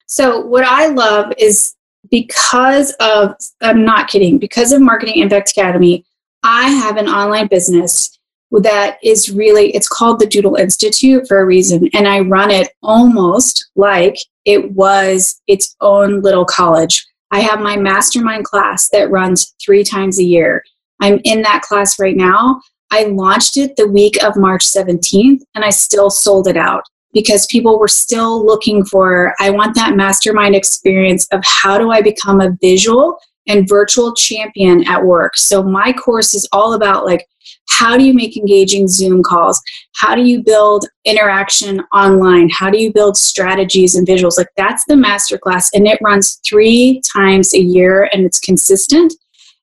So, 0.05 0.41
what 0.41 0.65
I 0.65 0.87
love 0.87 1.31
is 1.37 1.75
because 2.09 2.91
of, 2.99 3.35
I'm 3.61 3.85
not 3.85 4.09
kidding, 4.09 4.37
because 4.37 4.73
of 4.73 4.81
Marketing 4.81 5.19
Impact 5.19 5.51
Academy, 5.51 6.05
I 6.43 6.69
have 6.69 6.97
an 6.97 7.07
online 7.07 7.47
business 7.47 8.19
that 8.51 8.97
is 9.01 9.31
really, 9.31 9.73
it's 9.73 9.87
called 9.87 10.19
the 10.19 10.27
Doodle 10.27 10.55
Institute 10.55 11.25
for 11.25 11.39
a 11.39 11.45
reason. 11.45 11.89
And 11.93 12.05
I 12.05 12.19
run 12.19 12.51
it 12.51 12.69
almost 12.83 13.69
like 13.77 14.17
it 14.45 14.71
was 14.71 15.41
its 15.47 15.75
own 15.81 16.21
little 16.21 16.45
college. 16.45 17.05
I 17.31 17.39
have 17.39 17.59
my 17.59 17.77
mastermind 17.77 18.45
class 18.45 18.89
that 18.89 19.11
runs 19.11 19.55
three 19.63 19.83
times 19.83 20.19
a 20.19 20.23
year. 20.23 20.63
I'm 20.99 21.19
in 21.23 21.41
that 21.43 21.61
class 21.61 21.99
right 21.99 22.17
now. 22.17 22.61
I 22.91 23.03
launched 23.05 23.57
it 23.57 23.75
the 23.75 23.87
week 23.87 24.21
of 24.23 24.35
March 24.35 24.65
17th 24.65 25.41
and 25.55 25.63
I 25.63 25.69
still 25.69 26.09
sold 26.09 26.47
it 26.47 26.57
out 26.57 26.83
because 27.13 27.45
people 27.47 27.79
were 27.79 27.87
still 27.87 28.45
looking 28.45 28.83
for 28.83 29.33
I 29.39 29.49
want 29.49 29.75
that 29.75 29.95
mastermind 29.95 30.55
experience 30.55 31.27
of 31.31 31.41
how 31.43 31.77
do 31.77 31.91
I 31.91 32.01
become 32.01 32.41
a 32.41 32.55
visual 32.61 33.17
and 33.47 33.67
virtual 33.67 34.13
champion 34.13 34.87
at 34.87 35.03
work. 35.03 35.37
So 35.37 35.63
my 35.63 35.93
course 35.93 36.33
is 36.33 36.47
all 36.51 36.73
about 36.73 37.05
like 37.05 37.25
how 37.69 37.97
do 37.97 38.03
you 38.03 38.13
make 38.13 38.37
engaging 38.37 38.87
Zoom 38.87 39.23
calls? 39.23 39.59
How 39.95 40.15
do 40.15 40.21
you 40.21 40.43
build 40.43 40.87
interaction 41.05 41.81
online? 41.93 42.49
How 42.49 42.69
do 42.69 42.77
you 42.77 42.91
build 42.91 43.17
strategies 43.17 43.95
and 43.95 44.07
visuals? 44.07 44.37
Like 44.37 44.49
that's 44.57 44.85
the 44.85 44.95
masterclass 44.95 45.69
and 45.73 45.87
it 45.87 45.99
runs 46.01 46.39
3 46.47 47.01
times 47.15 47.53
a 47.53 47.59
year 47.59 48.09
and 48.13 48.25
it's 48.25 48.39
consistent 48.39 49.13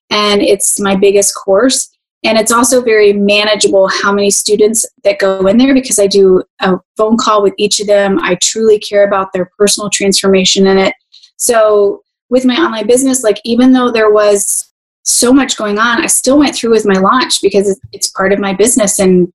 and 0.09 0.41
it's 0.41 0.79
my 0.79 0.95
biggest 0.95 1.33
course 1.35 1.89
and 2.23 2.37
it's 2.37 2.51
also 2.51 2.81
very 2.81 3.13
manageable 3.13 3.87
how 3.87 4.11
many 4.11 4.29
students 4.29 4.85
that 5.03 5.19
go 5.19 5.45
in 5.47 5.57
there 5.57 5.73
because 5.73 5.99
I 5.99 6.07
do 6.07 6.43
a 6.59 6.77
phone 6.97 7.17
call 7.17 7.41
with 7.41 7.53
each 7.57 7.79
of 7.79 7.87
them. 7.87 8.19
I 8.19 8.35
truly 8.35 8.77
care 8.79 9.07
about 9.07 9.31
their 9.31 9.49
personal 9.57 9.89
transformation 9.89 10.67
in 10.67 10.77
it. 10.77 10.93
So, 11.37 12.03
with 12.29 12.45
my 12.45 12.55
online 12.55 12.85
business, 12.85 13.23
like 13.23 13.39
even 13.45 13.71
though 13.71 13.89
there 13.89 14.11
was 14.11 14.68
so 15.03 15.33
much 15.33 15.57
going 15.57 15.79
on, 15.79 16.01
I 16.01 16.07
still 16.07 16.39
went 16.39 16.55
through 16.55 16.71
with 16.71 16.85
my 16.85 16.99
launch 16.99 17.41
because 17.41 17.79
it's 17.93 18.09
part 18.09 18.33
of 18.33 18.39
my 18.39 18.53
business 18.53 18.99
and 18.99 19.31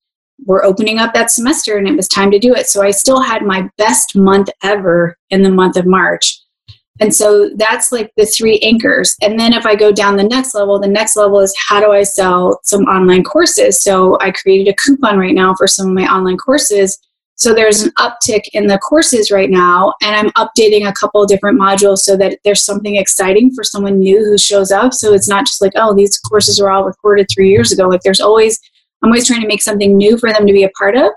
we're 0.47 0.65
opening 0.65 0.99
up 0.99 1.15
that 1.15 1.31
semester 1.31 1.77
and 1.77 1.87
it 1.87 1.97
was 1.97 2.09
time 2.09 2.31
to 2.31 2.39
do 2.39 2.55
it. 2.55 2.67
So, 2.67 2.83
I 2.83 2.91
still 2.91 3.21
had 3.21 3.43
my 3.43 3.69
best 3.79 4.17
month 4.17 4.49
ever 4.63 5.17
in 5.31 5.43
the 5.43 5.51
month 5.51 5.77
of 5.77 5.87
March. 5.87 6.41
And 7.01 7.15
so 7.15 7.51
that's 7.57 7.91
like 7.91 8.13
the 8.17 8.25
three 8.25 8.61
anchors. 8.61 9.17
And 9.21 9.39
then 9.39 9.53
if 9.53 9.67
I 9.67 9.75
go 9.75 9.91
down 9.91 10.17
the 10.17 10.23
next 10.23 10.55
level, 10.55 10.79
the 10.79 10.87
next 10.87 11.17
level 11.17 11.41
is 11.41 11.55
how 11.69 11.81
do 11.81 11.91
I 11.91 12.05
sell 12.05 12.61
some 12.63 12.85
online 12.85 13.25
courses? 13.25 13.81
So 13.81 14.17
I 14.21 14.31
created 14.31 14.71
a 14.71 14.77
coupon 14.77 15.19
right 15.19 15.35
now 15.35 15.55
for 15.55 15.67
some 15.67 15.89
of 15.89 15.95
my 15.95 16.07
online 16.07 16.37
courses. 16.37 16.99
So 17.37 17.53
there's 17.53 17.83
an 17.83 17.91
uptick 17.99 18.43
in 18.53 18.69
the 18.69 18.79
courses 18.79 19.31
right 19.31 19.51
now, 19.51 19.95
and 20.03 20.15
I'm 20.15 20.31
updating 20.33 20.89
a 20.89 20.93
couple 20.93 21.25
different 21.27 21.61
modules 21.61 21.99
so 21.99 22.17
that 22.17 22.39
there's 22.45 22.63
something 22.63 22.97
exciting 22.97 23.53
for 23.53 23.65
someone 23.65 23.99
new 23.99 24.25
who 24.25 24.39
shows 24.39 24.71
up. 24.71 24.95
So 24.95 25.13
it's 25.15 25.29
not 25.29 25.47
just 25.47 25.61
like, 25.61 25.73
oh, 25.75 25.95
these 25.95 26.19
courses 26.19 26.61
were 26.61 26.71
all 26.71 26.85
recorded 26.85 27.27
three 27.29 27.51
years 27.51 27.73
ago. 27.73 27.89
Like 27.89 28.03
there's 28.03 28.21
always, 28.21 28.61
I'm 29.03 29.11
always 29.11 29.27
trying 29.27 29.43
to 29.43 29.49
make 29.49 29.63
something 29.63 29.97
new 29.97 30.17
for 30.17 30.33
them 30.33 30.47
to 30.47 30.53
be 30.53 30.63
a 30.63 30.71
part 30.71 30.97
of. 30.97 31.11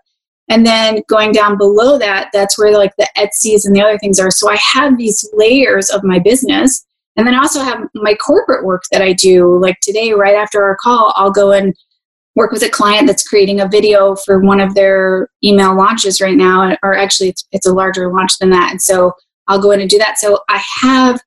And 0.50 0.66
then 0.66 1.02
going 1.08 1.34
down 1.34 1.58
below 1.58 1.98
that, 2.00 2.30
that's 2.34 2.58
where 2.58 2.76
like 2.76 2.96
the 2.98 3.08
Etsy's 3.18 3.66
and 3.66 3.76
the 3.76 3.82
other 3.82 4.00
things 4.00 4.20
are. 4.20 4.32
So 4.32 4.50
I 4.50 4.56
have 4.56 4.98
these 4.98 5.30
layers 5.34 5.90
of 5.90 6.04
my 6.04 6.20
business. 6.20 6.86
And 7.16 7.28
then 7.28 7.36
I 7.36 7.40
also 7.40 7.62
have 7.62 7.88
my 7.96 8.14
corporate 8.16 8.66
work 8.66 8.84
that 8.92 9.02
I 9.02 9.14
do. 9.14 9.60
Like 9.60 9.80
today, 9.82 10.14
right 10.14 10.36
after 10.36 10.64
our 10.64 10.78
call, 10.78 11.14
I'll 11.16 11.32
go 11.32 11.52
and 11.52 11.76
work 12.38 12.52
with 12.52 12.62
a 12.62 12.70
client 12.70 13.08
that's 13.08 13.28
creating 13.28 13.60
a 13.60 13.68
video 13.68 14.16
for 14.16 14.40
one 14.40 14.60
of 14.60 14.76
their 14.76 15.28
email 15.44 15.76
launches 15.76 16.22
right 16.22 16.38
now. 16.38 16.78
Or 16.84 16.96
actually, 16.96 17.30
it's, 17.30 17.44
it's 17.52 17.66
a 17.66 17.74
larger 17.74 18.14
launch 18.14 18.38
than 18.38 18.52
that. 18.52 18.70
And 18.70 18.82
so 18.82 19.12
I'll 19.48 19.62
go 19.62 19.72
in 19.72 19.82
and 19.82 19.90
do 19.90 19.98
that. 19.98 20.20
So 20.20 20.40
I 20.48 20.64
have 20.82 21.20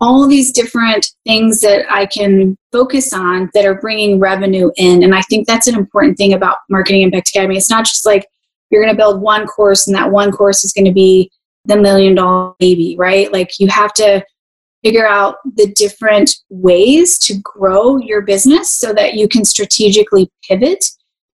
all 0.00 0.26
these 0.26 0.52
different 0.52 1.12
things 1.26 1.60
that 1.60 1.84
I 1.92 2.06
can 2.06 2.56
focus 2.72 3.12
on 3.12 3.50
that 3.52 3.66
are 3.66 3.80
bringing 3.80 4.18
revenue 4.18 4.70
in. 4.76 5.02
And 5.02 5.14
I 5.14 5.20
think 5.22 5.46
that's 5.46 5.66
an 5.68 5.74
important 5.74 6.16
thing 6.16 6.32
about 6.32 6.56
Marketing 6.70 7.02
Impact 7.02 7.28
Academy. 7.28 7.58
It's 7.58 7.70
not 7.70 7.84
just 7.84 8.06
like, 8.06 8.26
you're 8.70 8.82
going 8.82 8.94
to 8.94 8.98
build 8.98 9.20
one 9.20 9.46
course 9.46 9.86
and 9.86 9.94
that 9.94 10.10
one 10.10 10.32
course 10.32 10.64
is 10.64 10.72
going 10.72 10.86
to 10.86 10.92
be 10.92 11.30
the 11.66 11.76
million 11.76 12.14
dollar 12.14 12.54
baby, 12.58 12.96
right? 12.98 13.30
Like 13.30 13.50
you 13.58 13.68
have 13.68 13.92
to 13.94 14.24
figure 14.84 15.06
out 15.06 15.36
the 15.56 15.72
different 15.72 16.36
ways 16.48 17.18
to 17.20 17.34
grow 17.42 17.98
your 17.98 18.22
business 18.22 18.70
so 18.70 18.92
that 18.92 19.14
you 19.14 19.28
can 19.28 19.44
strategically 19.44 20.30
pivot 20.48 20.84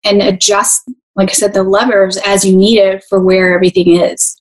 and 0.04 0.22
adjust, 0.22 0.90
like 1.14 1.30
I 1.30 1.32
said, 1.32 1.54
the 1.54 1.62
levers 1.62 2.18
as 2.24 2.44
you 2.44 2.56
need 2.56 2.78
it 2.78 3.04
for 3.08 3.20
where 3.20 3.54
everything 3.54 3.96
is. 3.96 4.36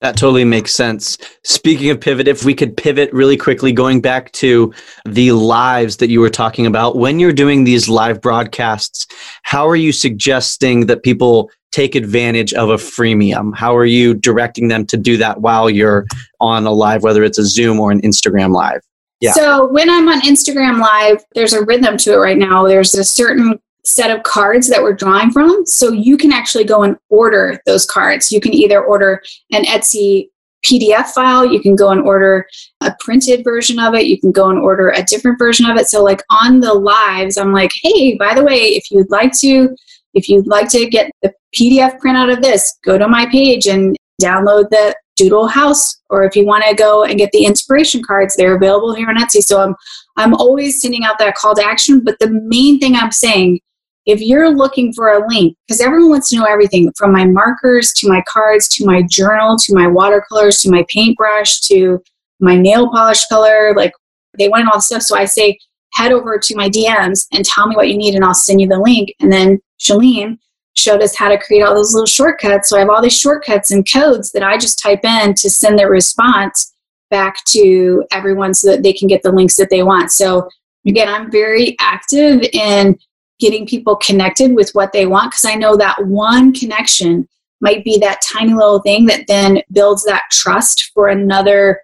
That 0.00 0.16
totally 0.16 0.46
makes 0.46 0.72
sense. 0.72 1.18
Speaking 1.44 1.90
of 1.90 2.00
pivot, 2.00 2.26
if 2.26 2.42
we 2.42 2.54
could 2.54 2.74
pivot 2.74 3.12
really 3.12 3.36
quickly, 3.36 3.70
going 3.70 4.00
back 4.00 4.32
to 4.32 4.72
the 5.04 5.32
lives 5.32 5.98
that 5.98 6.08
you 6.08 6.20
were 6.20 6.30
talking 6.30 6.64
about, 6.64 6.96
when 6.96 7.20
you're 7.20 7.34
doing 7.34 7.64
these 7.64 7.86
live 7.86 8.22
broadcasts, 8.22 9.06
how 9.42 9.68
are 9.68 9.76
you 9.76 9.92
suggesting 9.92 10.86
that 10.86 11.02
people 11.02 11.50
take 11.72 11.94
advantage 11.94 12.52
of 12.54 12.70
a 12.70 12.76
freemium? 12.76 13.54
How 13.54 13.76
are 13.76 13.84
you 13.84 14.14
directing 14.14 14.68
them 14.68 14.86
to 14.86 14.96
do 14.96 15.16
that 15.18 15.40
while 15.40 15.70
you're 15.70 16.06
on 16.40 16.66
a 16.66 16.72
live, 16.72 17.02
whether 17.02 17.22
it's 17.22 17.38
a 17.38 17.44
Zoom 17.44 17.80
or 17.80 17.90
an 17.90 18.00
Instagram 18.02 18.52
live? 18.52 18.80
Yeah. 19.20 19.32
So 19.32 19.68
when 19.68 19.90
I'm 19.90 20.08
on 20.08 20.22
Instagram 20.22 20.80
live, 20.80 21.24
there's 21.34 21.52
a 21.52 21.64
rhythm 21.64 21.96
to 21.98 22.14
it 22.14 22.16
right 22.16 22.38
now. 22.38 22.66
There's 22.66 22.94
a 22.94 23.04
certain 23.04 23.60
set 23.84 24.10
of 24.10 24.22
cards 24.22 24.68
that 24.68 24.82
we're 24.82 24.94
drawing 24.94 25.30
from. 25.30 25.64
So 25.66 25.92
you 25.92 26.16
can 26.16 26.32
actually 26.32 26.64
go 26.64 26.82
and 26.82 26.96
order 27.08 27.60
those 27.66 27.86
cards. 27.86 28.32
You 28.32 28.40
can 28.40 28.54
either 28.54 28.82
order 28.82 29.22
an 29.52 29.64
Etsy 29.64 30.28
PDF 30.64 31.06
file, 31.08 31.50
you 31.50 31.60
can 31.60 31.74
go 31.74 31.90
and 31.90 32.02
order 32.02 32.46
a 32.82 32.94
printed 33.00 33.42
version 33.44 33.78
of 33.78 33.94
it, 33.94 34.06
you 34.06 34.20
can 34.20 34.30
go 34.30 34.50
and 34.50 34.58
order 34.58 34.90
a 34.90 35.02
different 35.02 35.38
version 35.38 35.64
of 35.66 35.76
it. 35.78 35.88
So, 35.88 36.04
like 36.04 36.22
on 36.28 36.60
the 36.60 36.74
lives, 36.74 37.38
I'm 37.38 37.52
like, 37.52 37.72
hey, 37.82 38.16
by 38.16 38.34
the 38.34 38.44
way, 38.44 38.76
if 38.76 38.90
you'd 38.90 39.10
like 39.10 39.32
to, 39.40 39.74
if 40.14 40.28
you'd 40.28 40.46
like 40.46 40.68
to 40.70 40.88
get 40.88 41.10
the 41.22 41.32
PDF 41.54 41.98
print 41.98 42.16
out 42.16 42.30
of 42.30 42.42
this, 42.42 42.78
go 42.84 42.98
to 42.98 43.08
my 43.08 43.26
page 43.26 43.66
and 43.66 43.96
download 44.20 44.68
the 44.70 44.94
Doodle 45.16 45.48
House, 45.48 46.00
or 46.08 46.24
if 46.24 46.34
you 46.34 46.46
want 46.46 46.64
to 46.64 46.74
go 46.74 47.04
and 47.04 47.18
get 47.18 47.30
the 47.32 47.44
inspiration 47.44 48.02
cards, 48.02 48.34
they're 48.36 48.56
available 48.56 48.94
here 48.94 49.08
on 49.08 49.16
Etsy. 49.16 49.42
So 49.42 49.60
I'm 49.60 49.74
I'm 50.16 50.34
always 50.34 50.80
sending 50.80 51.04
out 51.04 51.18
that 51.18 51.34
call 51.34 51.54
to 51.54 51.64
action. 51.64 52.00
But 52.00 52.18
the 52.20 52.30
main 52.30 52.78
thing 52.78 52.94
I'm 52.96 53.12
saying, 53.12 53.60
if 54.06 54.20
you're 54.20 54.50
looking 54.50 54.92
for 54.92 55.08
a 55.08 55.28
link, 55.28 55.56
because 55.66 55.80
everyone 55.80 56.10
wants 56.10 56.30
to 56.30 56.36
know 56.36 56.44
everything 56.44 56.90
from 56.96 57.12
my 57.12 57.26
markers 57.26 57.92
to 57.94 58.08
my 58.08 58.22
cards 58.28 58.66
to 58.68 58.86
my 58.86 59.02
journal 59.02 59.56
to 59.58 59.74
my 59.74 59.86
watercolors 59.86 60.62
to 60.62 60.70
my 60.70 60.84
paintbrush 60.88 61.60
to 61.62 62.02
my 62.40 62.56
nail 62.56 62.90
polish 62.90 63.26
color, 63.26 63.74
like 63.76 63.92
they 64.38 64.48
want 64.48 64.66
all 64.68 64.78
the 64.78 64.82
stuff. 64.82 65.02
So 65.02 65.16
I 65.16 65.26
say, 65.26 65.58
head 65.92 66.12
over 66.12 66.38
to 66.38 66.56
my 66.56 66.68
DMs 66.68 67.26
and 67.32 67.44
tell 67.44 67.66
me 67.66 67.76
what 67.76 67.88
you 67.88 67.96
need, 67.96 68.14
and 68.14 68.24
I'll 68.24 68.34
send 68.34 68.60
you 68.60 68.68
the 68.68 68.78
link. 68.78 69.12
And 69.20 69.30
then 69.30 69.60
Chalene 69.80 70.38
showed 70.74 71.02
us 71.02 71.16
how 71.16 71.28
to 71.28 71.38
create 71.38 71.62
all 71.62 71.74
those 71.74 71.94
little 71.94 72.06
shortcuts. 72.06 72.68
So 72.68 72.76
I 72.76 72.80
have 72.80 72.90
all 72.90 73.02
these 73.02 73.18
shortcuts 73.18 73.70
and 73.70 73.90
codes 73.90 74.32
that 74.32 74.42
I 74.42 74.56
just 74.56 74.78
type 74.78 75.04
in 75.04 75.34
to 75.34 75.50
send 75.50 75.78
their 75.78 75.90
response 75.90 76.74
back 77.10 77.44
to 77.46 78.04
everyone 78.12 78.54
so 78.54 78.70
that 78.70 78.82
they 78.82 78.92
can 78.92 79.08
get 79.08 79.22
the 79.22 79.32
links 79.32 79.56
that 79.56 79.68
they 79.70 79.82
want. 79.82 80.12
So 80.12 80.48
again, 80.86 81.08
I'm 81.08 81.30
very 81.30 81.76
active 81.80 82.42
in 82.52 82.98
getting 83.40 83.66
people 83.66 83.96
connected 83.96 84.54
with 84.54 84.70
what 84.72 84.92
they 84.92 85.06
want 85.06 85.32
because 85.32 85.44
I 85.44 85.54
know 85.54 85.76
that 85.76 86.06
one 86.06 86.52
connection 86.52 87.28
might 87.60 87.84
be 87.84 87.98
that 87.98 88.22
tiny 88.22 88.54
little 88.54 88.80
thing 88.80 89.06
that 89.06 89.26
then 89.26 89.60
builds 89.72 90.04
that 90.04 90.22
trust 90.30 90.92
for 90.94 91.08
another 91.08 91.82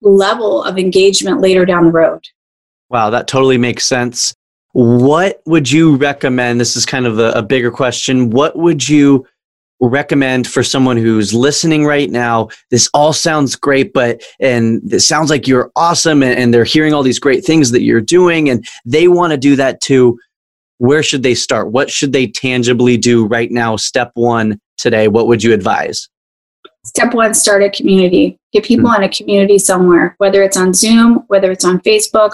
level 0.00 0.62
of 0.62 0.78
engagement 0.78 1.40
later 1.40 1.64
down 1.64 1.86
the 1.86 1.90
road. 1.90 2.22
Wow, 2.88 3.10
that 3.10 3.26
totally 3.26 3.58
makes 3.58 3.86
sense. 3.86 4.34
What 4.72 5.42
would 5.46 5.70
you 5.70 5.96
recommend? 5.96 6.60
This 6.60 6.76
is 6.76 6.86
kind 6.86 7.06
of 7.06 7.18
a, 7.18 7.32
a, 7.32 7.42
bigger 7.42 7.70
question. 7.70 8.30
What 8.30 8.56
would 8.56 8.88
you 8.88 9.26
recommend 9.80 10.46
for 10.46 10.62
someone 10.62 10.96
who's 10.96 11.34
listening 11.34 11.84
right 11.84 12.10
now? 12.10 12.48
This 12.70 12.88
all 12.94 13.12
sounds 13.12 13.54
great, 13.54 13.92
but 13.92 14.22
and 14.40 14.80
it 14.90 15.00
sounds 15.00 15.28
like 15.28 15.46
you're 15.46 15.70
awesome 15.76 16.22
and, 16.22 16.38
and 16.38 16.54
they're 16.54 16.64
hearing 16.64 16.94
all 16.94 17.02
these 17.02 17.18
great 17.18 17.44
things 17.44 17.70
that 17.72 17.82
you're 17.82 18.00
doing 18.00 18.48
and 18.48 18.66
they 18.86 19.08
want 19.08 19.32
to 19.32 19.36
do 19.36 19.56
that 19.56 19.80
too. 19.82 20.18
Where 20.78 21.02
should 21.02 21.22
they 21.22 21.34
start? 21.34 21.70
What 21.70 21.90
should 21.90 22.12
they 22.12 22.26
tangibly 22.26 22.96
do 22.96 23.26
right 23.26 23.50
now? 23.50 23.76
Step 23.76 24.10
one 24.14 24.58
today. 24.78 25.06
What 25.06 25.26
would 25.28 25.42
you 25.42 25.52
advise? 25.52 26.08
Step 26.84 27.14
one, 27.14 27.34
start 27.34 27.62
a 27.62 27.70
community. 27.70 28.38
Get 28.52 28.64
people 28.64 28.90
mm-hmm. 28.90 29.02
in 29.02 29.08
a 29.08 29.12
community 29.12 29.58
somewhere, 29.58 30.16
whether 30.18 30.42
it's 30.42 30.56
on 30.56 30.72
Zoom, 30.72 31.24
whether 31.28 31.52
it's 31.52 31.64
on 31.64 31.80
Facebook, 31.80 32.32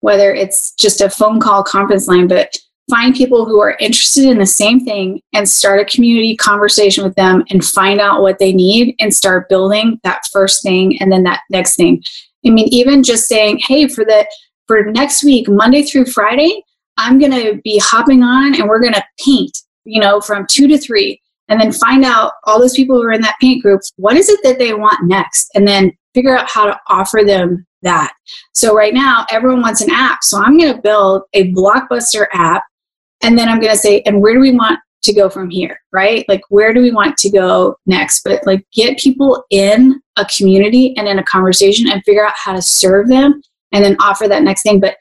whether 0.00 0.34
it's 0.34 0.72
just 0.74 1.00
a 1.00 1.10
phone 1.10 1.40
call 1.40 1.62
conference 1.62 2.08
line, 2.08 2.28
but 2.28 2.56
find 2.88 3.14
people 3.14 3.44
who 3.44 3.60
are 3.60 3.76
interested 3.80 4.24
in 4.24 4.38
the 4.38 4.46
same 4.46 4.84
thing 4.84 5.20
and 5.32 5.48
start 5.48 5.80
a 5.80 5.84
community 5.84 6.36
conversation 6.36 7.02
with 7.02 7.14
them 7.16 7.42
and 7.50 7.64
find 7.64 8.00
out 8.00 8.22
what 8.22 8.38
they 8.38 8.52
need 8.52 8.94
and 9.00 9.12
start 9.12 9.48
building 9.48 9.98
that 10.04 10.22
first 10.32 10.62
thing 10.62 11.00
and 11.00 11.10
then 11.10 11.24
that 11.24 11.40
next 11.50 11.76
thing. 11.76 12.02
I 12.46 12.50
mean, 12.50 12.68
even 12.68 13.02
just 13.02 13.26
saying, 13.26 13.60
hey, 13.66 13.88
for 13.88 14.04
the 14.04 14.26
for 14.68 14.84
next 14.84 15.24
week, 15.24 15.48
Monday 15.48 15.82
through 15.82 16.06
Friday, 16.06 16.62
I'm 16.96 17.18
gonna 17.18 17.54
be 17.64 17.80
hopping 17.82 18.22
on 18.22 18.54
and 18.54 18.68
we're 18.68 18.82
gonna 18.82 19.04
paint, 19.24 19.56
you 19.84 20.00
know, 20.00 20.20
from 20.20 20.46
two 20.48 20.68
to 20.68 20.78
three, 20.78 21.20
and 21.48 21.60
then 21.60 21.72
find 21.72 22.04
out 22.04 22.32
all 22.44 22.60
those 22.60 22.74
people 22.74 22.96
who 22.96 23.02
are 23.02 23.12
in 23.12 23.20
that 23.22 23.36
paint 23.40 23.62
group, 23.62 23.80
what 23.96 24.16
is 24.16 24.28
it 24.28 24.40
that 24.42 24.58
they 24.58 24.74
want 24.74 25.04
next? 25.04 25.50
And 25.54 25.66
then 25.66 25.92
figure 26.14 26.36
out 26.36 26.48
how 26.48 26.66
to 26.66 26.78
offer 26.88 27.22
them 27.24 27.65
that. 27.82 28.12
So 28.52 28.74
right 28.74 28.94
now, 28.94 29.26
everyone 29.30 29.62
wants 29.62 29.80
an 29.80 29.90
app. 29.90 30.22
So 30.22 30.38
I'm 30.38 30.58
going 30.58 30.74
to 30.74 30.80
build 30.80 31.22
a 31.32 31.52
blockbuster 31.52 32.26
app. 32.32 32.62
And 33.22 33.38
then 33.38 33.48
I'm 33.48 33.60
going 33.60 33.72
to 33.72 33.78
say, 33.78 34.02
and 34.02 34.20
where 34.20 34.34
do 34.34 34.40
we 34.40 34.52
want 34.52 34.78
to 35.02 35.12
go 35.12 35.28
from 35.28 35.50
here? 35.50 35.80
Right? 35.92 36.24
Like, 36.28 36.42
where 36.48 36.74
do 36.74 36.82
we 36.82 36.90
want 36.90 37.16
to 37.18 37.30
go 37.30 37.76
next? 37.86 38.24
But 38.24 38.46
like, 38.46 38.66
get 38.72 38.98
people 38.98 39.44
in 39.50 40.00
a 40.16 40.26
community 40.26 40.96
and 40.96 41.06
in 41.08 41.18
a 41.18 41.24
conversation 41.24 41.90
and 41.90 42.02
figure 42.04 42.26
out 42.26 42.34
how 42.36 42.52
to 42.54 42.62
serve 42.62 43.08
them 43.08 43.40
and 43.72 43.84
then 43.84 43.96
offer 44.00 44.28
that 44.28 44.42
next 44.42 44.62
thing. 44.62 44.80
But 44.80 44.96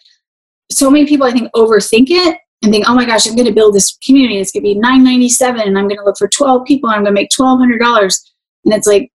so 0.72 0.90
many 0.90 1.06
people, 1.06 1.26
I 1.26 1.32
think, 1.32 1.52
overthink 1.54 2.08
it 2.10 2.38
and 2.64 2.72
think, 2.72 2.90
oh 2.90 2.96
my 2.96 3.06
gosh, 3.06 3.28
I'm 3.28 3.36
going 3.36 3.48
to 3.48 3.54
build 3.54 3.76
this 3.76 3.98
community. 4.04 4.40
It's 4.40 4.52
going 4.52 4.64
to 4.64 4.74
be 4.74 4.76
997 4.76 5.62
and 5.62 5.78
I'm 5.78 5.88
going 5.88 6.00
to 6.00 6.04
look 6.04 6.18
for 6.18 6.28
12 6.28 6.66
people 6.66 6.90
and 6.90 6.98
I'm 6.98 7.04
going 7.04 7.16
to 7.16 7.22
make 7.22 7.30
$1,200. 7.30 8.32
And 8.66 8.74
it's 8.74 8.88
like, 8.88 9.12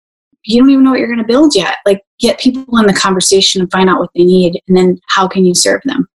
you 0.46 0.60
don't 0.60 0.70
even 0.70 0.84
know 0.84 0.90
what 0.90 0.98
you're 0.98 1.08
going 1.08 1.18
to 1.18 1.24
build 1.24 1.54
yet. 1.54 1.76
Like, 1.84 2.02
get 2.18 2.38
people 2.38 2.78
in 2.78 2.86
the 2.86 2.94
conversation 2.94 3.60
and 3.60 3.70
find 3.70 3.90
out 3.90 3.98
what 3.98 4.10
they 4.14 4.24
need, 4.24 4.60
and 4.68 4.76
then 4.76 4.98
how 5.08 5.28
can 5.28 5.44
you 5.44 5.54
serve 5.54 5.82
them? 5.84 6.08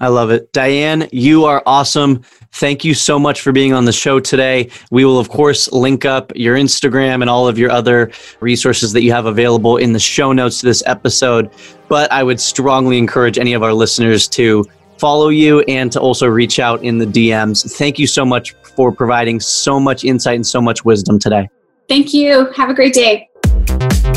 I 0.00 0.06
love 0.08 0.30
it. 0.30 0.52
Diane, 0.52 1.08
you 1.10 1.44
are 1.44 1.60
awesome. 1.66 2.22
Thank 2.52 2.84
you 2.84 2.94
so 2.94 3.18
much 3.18 3.40
for 3.40 3.50
being 3.50 3.72
on 3.72 3.84
the 3.84 3.92
show 3.92 4.20
today. 4.20 4.70
We 4.92 5.04
will, 5.04 5.18
of 5.18 5.28
course, 5.28 5.70
link 5.72 6.04
up 6.04 6.30
your 6.36 6.56
Instagram 6.56 7.20
and 7.20 7.28
all 7.28 7.48
of 7.48 7.58
your 7.58 7.72
other 7.72 8.12
resources 8.40 8.92
that 8.92 9.02
you 9.02 9.10
have 9.10 9.26
available 9.26 9.76
in 9.76 9.92
the 9.92 9.98
show 9.98 10.32
notes 10.32 10.60
to 10.60 10.66
this 10.66 10.84
episode. 10.86 11.50
But 11.88 12.12
I 12.12 12.22
would 12.22 12.40
strongly 12.40 12.96
encourage 12.96 13.38
any 13.38 13.54
of 13.54 13.64
our 13.64 13.72
listeners 13.72 14.28
to 14.28 14.64
follow 14.98 15.30
you 15.30 15.60
and 15.62 15.90
to 15.92 16.00
also 16.00 16.28
reach 16.28 16.60
out 16.60 16.82
in 16.84 16.98
the 16.98 17.06
DMs. 17.06 17.76
Thank 17.76 17.98
you 17.98 18.06
so 18.06 18.24
much 18.24 18.54
for 18.76 18.92
providing 18.92 19.40
so 19.40 19.80
much 19.80 20.04
insight 20.04 20.36
and 20.36 20.46
so 20.46 20.60
much 20.60 20.84
wisdom 20.84 21.18
today. 21.18 21.48
Thank 21.88 22.14
you. 22.14 22.52
Have 22.52 22.70
a 22.70 22.74
great 22.74 22.94
day 22.94 23.28
you 23.66 24.07